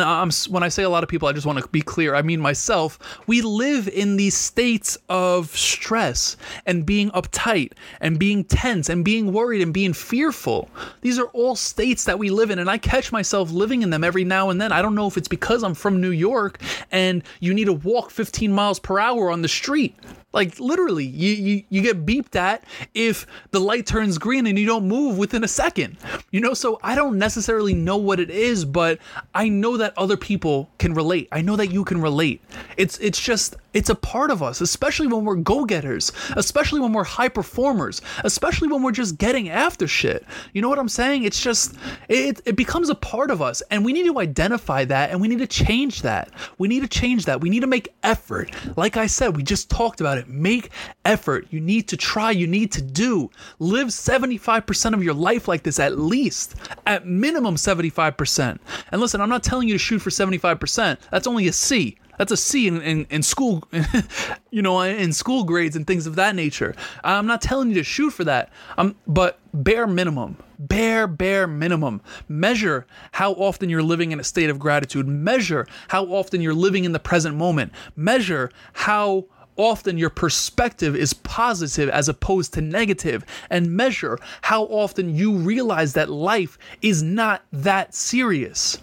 when 0.50 0.64
I 0.64 0.70
say 0.70 0.84
a 0.84 0.90
lot 0.90 1.04
of 1.04 1.10
people, 1.10 1.28
I 1.28 1.34
just 1.34 1.46
want 1.46 1.60
to 1.60 1.68
be 1.68 1.82
clear, 1.82 2.16
I 2.16 2.22
mean 2.22 2.40
myself, 2.40 2.98
we 3.28 3.42
live 3.42 3.90
in 3.90 4.16
these 4.16 4.36
states 4.36 4.98
of 5.10 5.56
stress 5.56 6.38
and 6.66 6.86
being 6.86 7.12
uptight 7.12 7.74
and 8.00 8.18
being 8.18 8.46
tense 8.46 8.88
and 8.88 9.04
being 9.04 9.34
worried 9.34 9.62
and 9.62 9.74
being 9.74 9.92
fearful. 9.92 10.70
These 11.02 11.20
are 11.20 11.28
all 11.28 11.58
states 11.58 12.06
that 12.06 12.18
we 12.18 12.30
live 12.30 12.50
in, 12.50 12.60
and 12.60 12.70
I 12.70 12.78
catch 12.78 13.12
myself 13.12 13.52
living 13.52 13.82
in 13.82 13.90
them 13.90 14.06
every 14.06 14.24
now 14.24 14.50
and 14.50 14.62
then. 14.62 14.72
I 14.72 14.82
don't 14.82 14.96
know 14.96 15.08
if 15.08 15.18
it's 15.18 15.28
because 15.28 15.64
I'm 15.64 15.74
from 15.74 16.00
New 16.00 16.12
York 16.12 16.62
and 16.92 17.24
you 17.42 17.54
need 17.54 17.66
to 17.66 17.74
walk 17.74 18.10
15 18.10 18.54
miles 18.54 18.80
per 18.80 19.00
hour 19.00 19.30
on 19.30 19.42
the 19.42 19.50
street. 19.50 19.96
Like 20.34 20.60
literally, 20.60 21.06
you, 21.06 21.34
you 21.34 21.64
you 21.70 21.82
get 21.82 22.06
beeped 22.06 22.36
at 22.36 22.64
if 22.94 23.28
the 23.52 23.60
light 23.60 23.86
turns 23.86 24.18
green 24.18 24.48
and 24.48 24.58
you 24.58 24.66
don't 24.66 24.88
move 24.88 25.18
within 25.18 25.44
a 25.44 25.48
second. 25.48 25.98
You 26.32 26.42
know, 26.42 26.56
so 26.56 26.80
I 26.84 26.96
don't 26.96 27.20
necessarily 27.20 27.76
know 27.76 27.98
what 27.98 28.20
it 28.20 28.32
is, 28.32 28.66
but 28.66 28.98
I 29.36 29.48
know 29.48 29.78
that 29.78 29.94
other 29.98 30.18
people 30.18 30.72
can 30.80 30.94
relate. 30.94 31.28
I 31.32 31.42
know 31.42 31.56
that 31.56 31.68
you 31.72 31.84
can 31.84 32.02
relate. 32.02 32.42
It's 32.78 32.98
it's 32.98 33.20
just 33.20 33.56
it's 33.74 33.90
a 33.90 33.96
part 33.96 34.32
of 34.32 34.42
us, 34.42 34.62
especially 34.62 35.08
when 35.08 35.26
we're 35.26 35.36
go-getters, 35.36 36.12
especially 36.36 36.80
when 36.80 36.94
we're 36.94 37.04
high 37.04 37.30
performers, 37.30 38.02
especially 38.24 38.68
when 38.68 38.84
we're 38.84 38.92
just 38.92 39.18
getting 39.18 39.50
after 39.50 39.88
shit. 39.88 40.26
You 40.54 40.62
know 40.62 40.70
what 40.70 40.80
I'm 40.80 40.90
saying? 40.90 41.24
It's 41.24 41.42
just 41.42 41.76
it 42.10 42.42
it 42.46 42.56
becomes 42.56 42.90
a 42.90 42.96
part 42.96 43.30
of 43.30 43.42
us 43.42 43.62
and 43.70 43.86
we 43.86 43.94
need 43.94 44.06
to 44.06 44.20
identify 44.20 44.86
that 44.86 45.12
and 45.12 45.22
we 45.22 45.28
need 45.28 45.40
to 45.40 45.48
change 45.48 46.02
that. 46.02 46.32
We 46.58 46.68
need 46.68 46.82
to 46.82 46.88
change 46.88 47.26
that. 47.26 47.42
We 47.42 47.50
need 47.50 47.62
to 47.62 47.68
make 47.68 47.94
effort. 48.02 48.52
Like 48.76 48.98
I 48.98 49.06
said, 49.06 49.36
we 49.36 49.44
just 49.44 49.70
talked 49.70 50.02
about 50.02 50.18
it 50.18 50.23
it. 50.24 50.30
Make 50.30 50.70
effort. 51.06 51.48
You 51.50 51.60
need 51.60 51.88
to 51.90 51.98
try. 51.98 52.32
You 52.32 52.48
need 52.48 52.72
to 52.74 52.82
do. 52.82 53.30
Live 53.60 53.88
75% 53.88 54.94
of 54.94 55.04
your 55.04 55.14
life 55.14 55.48
like 55.48 55.64
this, 55.64 55.80
at 55.80 56.00
least. 56.00 56.56
At 56.86 57.06
minimum 57.06 57.56
75%. 57.56 58.60
And 58.92 59.02
listen, 59.02 59.22
I'm 59.22 59.30
not 59.30 59.44
telling 59.44 59.68
you 59.68 59.76
to 59.76 59.80
shoot 59.80 60.00
for 60.00 60.10
75%. 60.10 60.98
That's 61.12 61.28
only 61.28 61.48
a 61.48 61.54
C. 61.54 61.98
That's 62.18 62.32
a 62.32 62.38
C 62.38 62.68
in, 62.68 62.82
in, 62.82 63.06
in 63.10 63.24
school, 63.24 63.64
you 64.52 64.62
know, 64.62 64.82
in 64.82 65.14
school 65.14 65.44
grades 65.44 65.76
and 65.76 65.86
things 65.86 66.06
of 66.06 66.16
that 66.16 66.36
nature. 66.36 66.76
I'm 67.04 67.26
not 67.26 67.42
telling 67.42 67.70
you 67.70 67.76
to 67.76 67.84
shoot 67.84 68.12
for 68.12 68.24
that. 68.26 68.52
Um, 68.78 68.96
but 69.08 69.40
bare 69.54 69.88
minimum, 69.88 70.38
bare, 70.60 71.08
bare 71.08 71.48
minimum. 71.48 72.02
Measure 72.28 72.86
how 73.14 73.34
often 73.34 73.70
you're 73.70 73.84
living 73.84 74.12
in 74.12 74.20
a 74.20 74.24
state 74.24 74.50
of 74.50 74.60
gratitude. 74.60 75.08
Measure 75.08 75.68
how 75.88 76.06
often 76.06 76.42
you're 76.42 76.54
living 76.54 76.86
in 76.86 76.92
the 76.92 77.00
present 77.00 77.36
moment. 77.36 77.72
Measure 77.96 78.52
how 78.74 79.26
often 79.58 79.98
your 79.98 80.10
perspective 80.10 80.96
is 80.96 81.14
positive 81.14 81.90
as 81.90 82.10
opposed 82.10 82.54
to 82.54 82.62
negative, 82.62 83.26
and 83.50 83.72
measure 83.72 84.18
how 84.42 84.64
often 84.64 85.16
you 85.16 85.34
realize 85.34 85.94
that 85.94 86.10
life 86.10 86.58
is 86.82 87.04
not 87.04 87.44
that 87.52 87.94
serious. 87.94 88.78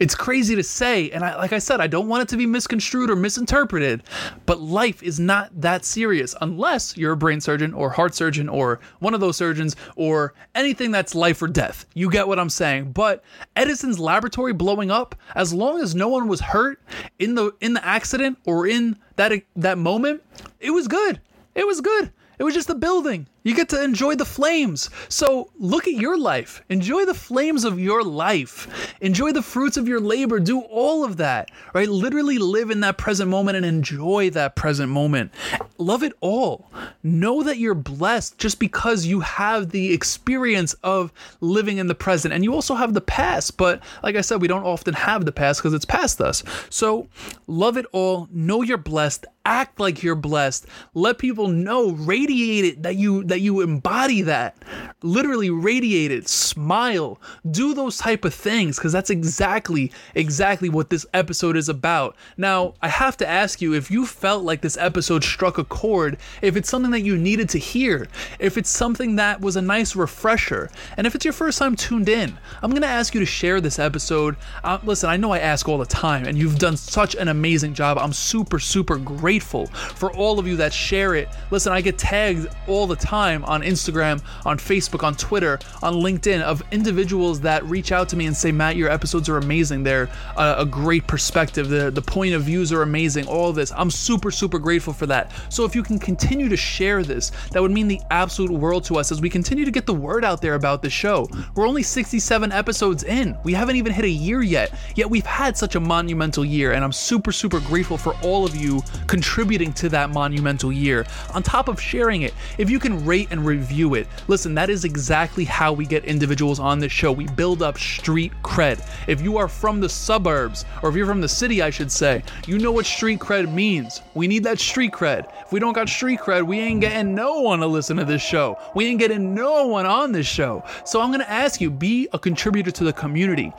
It's 0.00 0.14
crazy 0.14 0.54
to 0.54 0.62
say, 0.62 1.10
and 1.10 1.24
I, 1.24 1.36
like 1.36 1.52
I 1.52 1.58
said, 1.58 1.80
I 1.80 1.88
don't 1.88 2.08
want 2.08 2.22
it 2.22 2.28
to 2.28 2.36
be 2.36 2.46
misconstrued 2.46 3.10
or 3.10 3.16
misinterpreted, 3.16 4.04
but 4.46 4.60
life 4.60 5.02
is 5.02 5.18
not 5.18 5.50
that 5.60 5.84
serious 5.84 6.36
unless 6.40 6.96
you're 6.96 7.12
a 7.12 7.16
brain 7.16 7.40
surgeon 7.40 7.74
or 7.74 7.90
heart 7.90 8.14
surgeon 8.14 8.48
or 8.48 8.78
one 9.00 9.14
of 9.14 9.20
those 9.20 9.36
surgeons 9.36 9.74
or 9.96 10.34
anything 10.54 10.92
that's 10.92 11.14
life 11.14 11.42
or 11.42 11.48
death. 11.48 11.84
You 11.94 12.10
get 12.10 12.28
what 12.28 12.38
I'm 12.38 12.50
saying. 12.50 12.92
But 12.92 13.24
Edison's 13.56 13.98
laboratory 13.98 14.52
blowing 14.52 14.90
up, 14.90 15.16
as 15.34 15.52
long 15.52 15.80
as 15.80 15.94
no 15.94 16.08
one 16.08 16.28
was 16.28 16.40
hurt 16.40 16.80
in 17.18 17.34
the 17.34 17.52
in 17.60 17.72
the 17.72 17.84
accident 17.84 18.38
or 18.44 18.66
in 18.66 18.96
that 19.16 19.32
that 19.56 19.78
moment, 19.78 20.22
it 20.60 20.70
was 20.70 20.86
good. 20.86 21.20
It 21.54 21.66
was 21.66 21.80
good. 21.80 22.12
It 22.38 22.44
was 22.44 22.54
just 22.54 22.68
the 22.68 22.76
building. 22.76 23.26
You 23.48 23.54
get 23.54 23.70
to 23.70 23.82
enjoy 23.82 24.14
the 24.14 24.26
flames. 24.26 24.90
So 25.08 25.50
look 25.58 25.88
at 25.88 25.94
your 25.94 26.18
life. 26.18 26.62
Enjoy 26.68 27.06
the 27.06 27.14
flames 27.14 27.64
of 27.64 27.80
your 27.80 28.04
life. 28.04 28.94
Enjoy 29.00 29.32
the 29.32 29.40
fruits 29.40 29.78
of 29.78 29.88
your 29.88 30.00
labor. 30.00 30.38
Do 30.38 30.60
all 30.60 31.02
of 31.02 31.16
that, 31.16 31.50
right? 31.72 31.88
Literally 31.88 32.36
live 32.36 32.70
in 32.70 32.80
that 32.80 32.98
present 32.98 33.30
moment 33.30 33.56
and 33.56 33.64
enjoy 33.64 34.28
that 34.32 34.54
present 34.54 34.92
moment. 34.92 35.32
Love 35.78 36.02
it 36.02 36.12
all. 36.20 36.70
Know 37.02 37.42
that 37.42 37.56
you're 37.56 37.72
blessed 37.72 38.36
just 38.36 38.58
because 38.58 39.06
you 39.06 39.20
have 39.20 39.70
the 39.70 39.94
experience 39.94 40.74
of 40.82 41.10
living 41.40 41.78
in 41.78 41.86
the 41.86 41.94
present. 41.94 42.34
And 42.34 42.44
you 42.44 42.52
also 42.52 42.74
have 42.74 42.92
the 42.92 43.00
past. 43.00 43.56
But 43.56 43.82
like 44.02 44.14
I 44.14 44.20
said, 44.20 44.42
we 44.42 44.48
don't 44.48 44.66
often 44.66 44.92
have 44.92 45.24
the 45.24 45.32
past 45.32 45.60
because 45.60 45.72
it's 45.72 45.86
past 45.86 46.20
us. 46.20 46.44
So 46.68 47.08
love 47.46 47.78
it 47.78 47.86
all. 47.92 48.28
Know 48.30 48.60
you're 48.60 48.76
blessed. 48.76 49.24
Act 49.46 49.80
like 49.80 50.02
you're 50.02 50.14
blessed. 50.14 50.66
Let 50.92 51.16
people 51.16 51.48
know, 51.48 51.92
radiate 51.92 52.66
it 52.66 52.82
that 52.82 52.96
you 52.96 53.24
that 53.24 53.37
you 53.40 53.60
embody 53.60 54.22
that 54.22 54.56
literally 55.02 55.50
radiate 55.50 56.10
it 56.10 56.28
smile. 56.28 57.20
Do 57.50 57.74
those 57.74 57.98
type 57.98 58.24
of 58.24 58.34
things 58.34 58.76
because 58.76 58.92
that's 58.92 59.10
exactly 59.10 59.92
exactly 60.14 60.68
what 60.68 60.90
this 60.90 61.06
episode 61.14 61.56
is 61.56 61.68
about. 61.68 62.16
Now 62.36 62.74
i 62.82 62.88
have 62.88 63.16
to 63.18 63.28
ask 63.28 63.60
you 63.60 63.74
if 63.74 63.90
you 63.90 64.06
felt 64.06 64.44
like 64.44 64.60
this 64.60 64.76
episode 64.76 65.22
struck 65.22 65.58
a 65.58 65.64
chord 65.64 66.18
if 66.42 66.56
it's 66.56 66.68
something 66.68 66.90
that 66.90 67.00
you 67.00 67.16
needed 67.16 67.48
to 67.50 67.58
hear 67.58 68.08
if 68.38 68.56
it's 68.56 68.70
something 68.70 69.16
that 69.16 69.40
was 69.40 69.56
a 69.56 69.62
nice 69.62 69.94
refresher 69.96 70.70
and 70.96 71.06
if 71.06 71.14
it's 71.14 71.24
your 71.24 71.32
first 71.32 71.58
time 71.58 71.76
tuned 71.76 72.08
in 72.08 72.36
i'm 72.62 72.72
to 72.78 72.86
ask 72.86 73.14
you 73.14 73.20
to 73.20 73.26
share 73.26 73.60
this 73.60 73.78
episode. 73.78 74.36
Uh, 74.62 74.78
listen 74.84 75.10
i 75.10 75.16
know 75.16 75.32
i 75.32 75.38
ask 75.38 75.68
all 75.68 75.78
the 75.78 75.86
time 75.86 76.26
and 76.26 76.38
you've 76.38 76.58
done 76.58 76.76
such 76.76 77.14
an 77.16 77.28
amazing 77.28 77.74
job. 77.74 77.98
I'm 77.98 78.12
super 78.12 78.58
super 78.58 78.96
grateful 78.96 79.66
for 79.66 80.12
all 80.12 80.38
of 80.38 80.46
you 80.46 80.56
that 80.56 80.72
share 80.72 81.14
it. 81.14 81.28
Listen 81.50 81.72
i 81.72 81.80
get 81.80 81.98
tagged 81.98 82.46
all 82.66 82.86
the 82.86 82.96
time 82.96 83.17
time 83.18 83.44
on 83.46 83.62
Instagram, 83.62 84.22
on 84.46 84.58
Facebook, 84.58 85.02
on 85.02 85.14
Twitter, 85.14 85.58
on 85.82 85.94
LinkedIn 85.94 86.40
of 86.40 86.62
individuals 86.70 87.40
that 87.40 87.64
reach 87.64 87.90
out 87.90 88.08
to 88.10 88.16
me 88.16 88.26
and 88.26 88.36
say, 88.36 88.52
Matt, 88.52 88.76
your 88.76 88.90
episodes 88.90 89.28
are 89.28 89.38
amazing. 89.38 89.82
They're 89.82 90.08
a, 90.36 90.56
a 90.58 90.66
great 90.66 91.04
perspective. 91.08 91.68
The, 91.68 91.90
the 91.90 92.02
point 92.02 92.34
of 92.34 92.42
views 92.42 92.72
are 92.72 92.82
amazing. 92.82 93.26
All 93.26 93.52
this. 93.52 93.72
I'm 93.76 93.90
super, 93.90 94.30
super 94.30 94.60
grateful 94.60 94.92
for 94.92 95.06
that. 95.06 95.32
So 95.48 95.64
if 95.64 95.74
you 95.74 95.82
can 95.82 95.98
continue 95.98 96.48
to 96.48 96.56
share 96.56 97.02
this, 97.02 97.32
that 97.52 97.60
would 97.60 97.72
mean 97.72 97.88
the 97.88 98.00
absolute 98.10 98.52
world 98.52 98.84
to 98.84 98.98
us 98.98 99.10
as 99.10 99.20
we 99.20 99.28
continue 99.28 99.64
to 99.64 99.72
get 99.72 99.86
the 99.86 99.94
word 99.94 100.24
out 100.24 100.40
there 100.40 100.54
about 100.54 100.82
the 100.82 100.90
show. 100.90 101.28
We're 101.56 101.66
only 101.66 101.82
67 101.82 102.52
episodes 102.52 103.02
in. 103.02 103.36
We 103.42 103.52
haven't 103.52 103.76
even 103.76 103.92
hit 103.92 104.04
a 104.04 104.16
year 104.28 104.42
yet, 104.42 104.72
yet 104.94 105.10
we've 105.10 105.26
had 105.26 105.56
such 105.56 105.74
a 105.74 105.80
monumental 105.80 106.44
year, 106.44 106.72
and 106.72 106.84
I'm 106.84 106.92
super, 106.92 107.32
super 107.32 107.58
grateful 107.60 107.98
for 107.98 108.14
all 108.22 108.44
of 108.44 108.54
you 108.54 108.80
contributing 109.08 109.72
to 109.74 109.88
that 109.88 110.10
monumental 110.10 110.72
year. 110.72 111.04
On 111.34 111.42
top 111.42 111.66
of 111.66 111.80
sharing 111.80 112.22
it, 112.22 112.34
if 112.58 112.70
you 112.70 112.78
can 112.78 113.04
rate 113.08 113.28
and 113.30 113.44
review 113.44 113.94
it. 113.94 114.06
Listen, 114.28 114.54
that 114.54 114.68
is 114.68 114.84
exactly 114.84 115.44
how 115.44 115.72
we 115.72 115.86
get 115.86 116.04
individuals 116.04 116.60
on 116.60 116.78
this 116.78 116.92
show. 116.92 117.10
We 117.10 117.26
build 117.26 117.62
up 117.62 117.78
street 117.78 118.32
cred. 118.44 118.86
If 119.08 119.22
you 119.22 119.38
are 119.38 119.48
from 119.48 119.80
the 119.80 119.88
suburbs, 119.88 120.66
or 120.82 120.90
if 120.90 120.94
you're 120.94 121.06
from 121.06 121.22
the 121.22 121.28
city, 121.28 121.62
I 121.62 121.70
should 121.70 121.90
say, 121.90 122.22
you 122.46 122.58
know 122.58 122.70
what 122.70 122.84
street 122.86 123.18
cred 123.18 123.52
means. 123.52 124.02
We 124.14 124.28
need 124.28 124.44
that 124.44 124.60
street 124.60 124.92
cred. 124.92 125.32
If 125.44 125.52
we 125.52 125.58
don't 125.58 125.72
got 125.72 125.88
street 125.88 126.20
cred, 126.20 126.46
we 126.46 126.60
ain't 126.60 126.82
getting 126.82 127.14
no 127.14 127.40
one 127.40 127.60
to 127.60 127.66
listen 127.66 127.96
to 127.96 128.04
this 128.04 128.22
show. 128.22 128.58
We 128.74 128.86
ain't 128.86 128.98
getting 128.98 129.34
no 129.34 129.66
one 129.66 129.86
on 129.86 130.12
this 130.12 130.26
show. 130.26 130.62
So 130.84 131.00
I'm 131.00 131.10
gonna 131.10 131.24
ask 131.24 131.60
you, 131.60 131.70
be 131.70 132.08
a 132.12 132.18
contributor 132.18 132.70
to 132.70 132.84
the 132.84 132.92
community. 132.92 133.52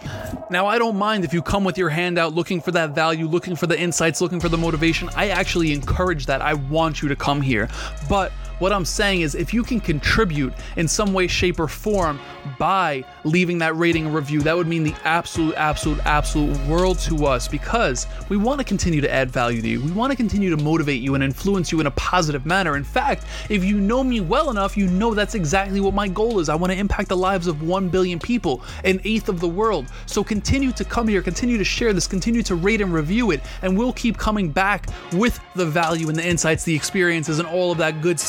Now, 0.52 0.68
I 0.68 0.78
don't 0.78 0.96
mind 0.96 1.26
if 1.26 1.34
you 1.34 1.42
come 1.42 1.64
with 1.64 1.78
your 1.78 1.90
hand 1.90 2.20
out 2.20 2.36
looking 2.36 2.62
for 2.62 2.72
that 2.72 2.94
value, 2.94 3.26
looking 3.26 3.56
for 3.56 3.66
the 3.66 3.80
insights, 3.80 4.22
looking 4.22 4.40
for 4.40 4.50
the 4.50 4.58
motivation. 4.58 5.10
I 5.16 5.30
actually 5.30 5.74
encourage 5.74 6.28
that. 6.28 6.42
I 6.42 6.54
want 6.54 7.02
you 7.02 7.10
to 7.10 7.16
come 7.16 7.42
here. 7.42 7.68
But 8.08 8.32
what 8.60 8.72
I'm 8.72 8.86
saying 8.86 9.22
is, 9.22 9.36
if 9.36 9.54
you 9.54 9.64
can 9.64 9.80
contribute 9.80 10.54
in 10.76 10.88
some 10.88 11.14
way, 11.14 11.28
shape, 11.28 11.60
or 11.60 11.68
form 11.68 12.20
by 12.58 13.04
leaving 13.24 13.58
that 13.60 13.76
rating 13.76 14.06
and 14.06 14.16
review, 14.16 14.42
that 14.42 14.56
would 14.56 14.68
mean 14.68 14.84
the 14.84 14.94
absolute, 15.04 15.56
absolute, 15.56 16.00
absolute 16.06 16.58
world 16.68 17.00
to 17.00 17.26
us 17.26 17.48
because 17.48 18.08
we 18.28 18.38
want 18.38 18.60
to 18.60 18.66
continue 18.66 19.02
to 19.02 19.12
add 19.12 19.32
value 19.32 19.62
to 19.62 19.68
you. 19.68 19.82
We 19.82 19.92
want 19.92 20.12
to 20.12 20.18
continue 20.18 20.50
to 20.56 20.62
motivate 20.62 21.02
you 21.02 21.16
and 21.16 21.24
influence 21.24 21.72
you 21.72 21.80
in 21.80 21.88
a 21.88 21.92
positive 21.92 22.46
manner. 22.46 22.76
In 22.76 22.84
fact, 22.84 23.26
if 23.50 23.64
you 23.64 23.80
know 23.80 24.04
me 24.04 24.20
well 24.22 24.50
enough, 24.50 24.78
you 24.78 24.88
know 24.88 25.14
that's 25.14 25.36
exactly 25.36 25.80
what 25.80 25.94
my 25.94 26.08
goal 26.08 26.40
is. 26.40 26.50
I 26.50 26.56
want 26.56 26.72
to 26.72 26.78
impact 26.78 27.10
the 27.10 27.18
lives 27.18 27.48
of 27.48 27.64
1 27.64 27.90
billion 27.90 28.20
people, 28.20 28.62
an 28.84 29.00
eighth 29.04 29.30
of 29.30 29.40
the 29.40 29.48
world. 29.48 29.88
So 30.06 30.24
continue 30.24 30.72
to 30.74 30.84
come 30.84 31.08
here, 31.08 31.22
continue 31.22 31.58
to 31.58 31.64
share 31.64 31.94
this, 31.94 32.08
continue 32.08 32.44
to 32.44 32.56
rate 32.56 32.82
and 32.82 32.94
review 32.94 33.32
it, 33.32 33.42
and 33.62 33.78
we'll 33.78 33.94
keep 33.94 34.18
coming 34.18 34.50
back 34.52 34.88
with 35.14 35.40
the 35.56 35.66
value 35.66 36.10
and 36.10 36.18
the 36.18 36.28
insights, 36.28 36.64
the 36.64 36.76
experiences, 36.76 37.40
and 37.40 37.48
all 37.48 37.72
of 37.72 37.78
that 37.78 38.02
good 38.02 38.20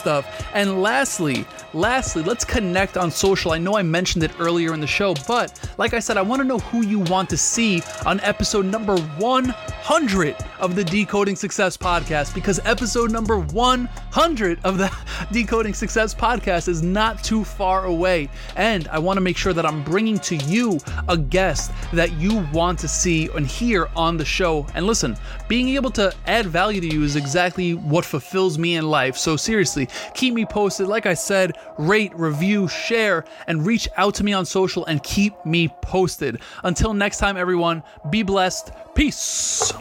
And 0.54 0.82
lastly, 0.82 1.44
lastly, 1.74 2.22
let's 2.22 2.44
connect 2.44 2.96
on 2.96 3.10
social. 3.10 3.52
I 3.52 3.58
know 3.58 3.76
I 3.76 3.82
mentioned 3.82 4.24
it 4.24 4.32
earlier 4.38 4.74
in 4.74 4.80
the 4.80 4.86
show, 4.86 5.14
but 5.26 5.70
like 5.78 5.94
I 5.94 5.98
said, 5.98 6.16
I 6.16 6.22
want 6.22 6.40
to 6.40 6.48
know 6.48 6.58
who 6.58 6.84
you 6.84 7.00
want 7.00 7.30
to 7.30 7.36
see 7.36 7.82
on 8.06 8.20
episode 8.20 8.66
number 8.66 8.96
100 8.96 10.36
of 10.58 10.76
the 10.76 10.84
Decoding 10.84 11.36
Success 11.36 11.76
podcast 11.76 12.34
because 12.34 12.60
episode 12.64 13.10
number 13.10 13.38
100 13.38 14.58
of 14.64 14.78
the 14.78 14.94
Decoding 15.32 15.74
Success 15.74 16.14
podcast 16.14 16.68
is 16.68 16.82
not 16.82 17.22
too 17.24 17.44
far 17.44 17.86
away. 17.86 18.28
And 18.56 18.88
I 18.88 18.98
want 18.98 19.16
to 19.16 19.20
make 19.20 19.36
sure 19.36 19.52
that 19.52 19.66
I'm 19.66 19.82
bringing 19.82 20.18
to 20.20 20.36
you 20.36 20.78
a 21.08 21.16
guest 21.16 21.72
that 21.92 22.12
you 22.12 22.46
want 22.52 22.78
to 22.80 22.88
see 22.88 23.28
and 23.34 23.46
hear 23.46 23.88
on 23.96 24.16
the 24.16 24.24
show. 24.24 24.66
And 24.74 24.86
listen, 24.86 25.16
being 25.48 25.70
able 25.70 25.90
to 25.92 26.14
add 26.26 26.46
value 26.46 26.80
to 26.80 26.86
you 26.86 27.02
is 27.02 27.16
exactly 27.16 27.74
what 27.74 28.04
fulfills 28.04 28.58
me 28.58 28.76
in 28.76 28.88
life. 28.88 29.16
So 29.16 29.36
seriously, 29.36 29.88
keep 30.14 30.34
me 30.34 30.44
posted. 30.44 30.86
Like 30.86 31.06
I 31.06 31.14
said, 31.14 31.56
rate, 31.78 32.14
review, 32.14 32.68
share, 32.68 33.24
and 33.46 33.66
reach 33.66 33.88
out 33.96 34.14
to 34.16 34.24
me 34.24 34.32
on 34.32 34.46
social 34.46 34.86
and 34.86 35.02
keep 35.02 35.34
me 35.44 35.68
posted. 35.82 36.40
Until 36.64 36.94
next 36.94 37.18
time, 37.18 37.36
everyone, 37.36 37.82
be 38.10 38.22
blessed. 38.22 38.72
Peace. 38.94 39.72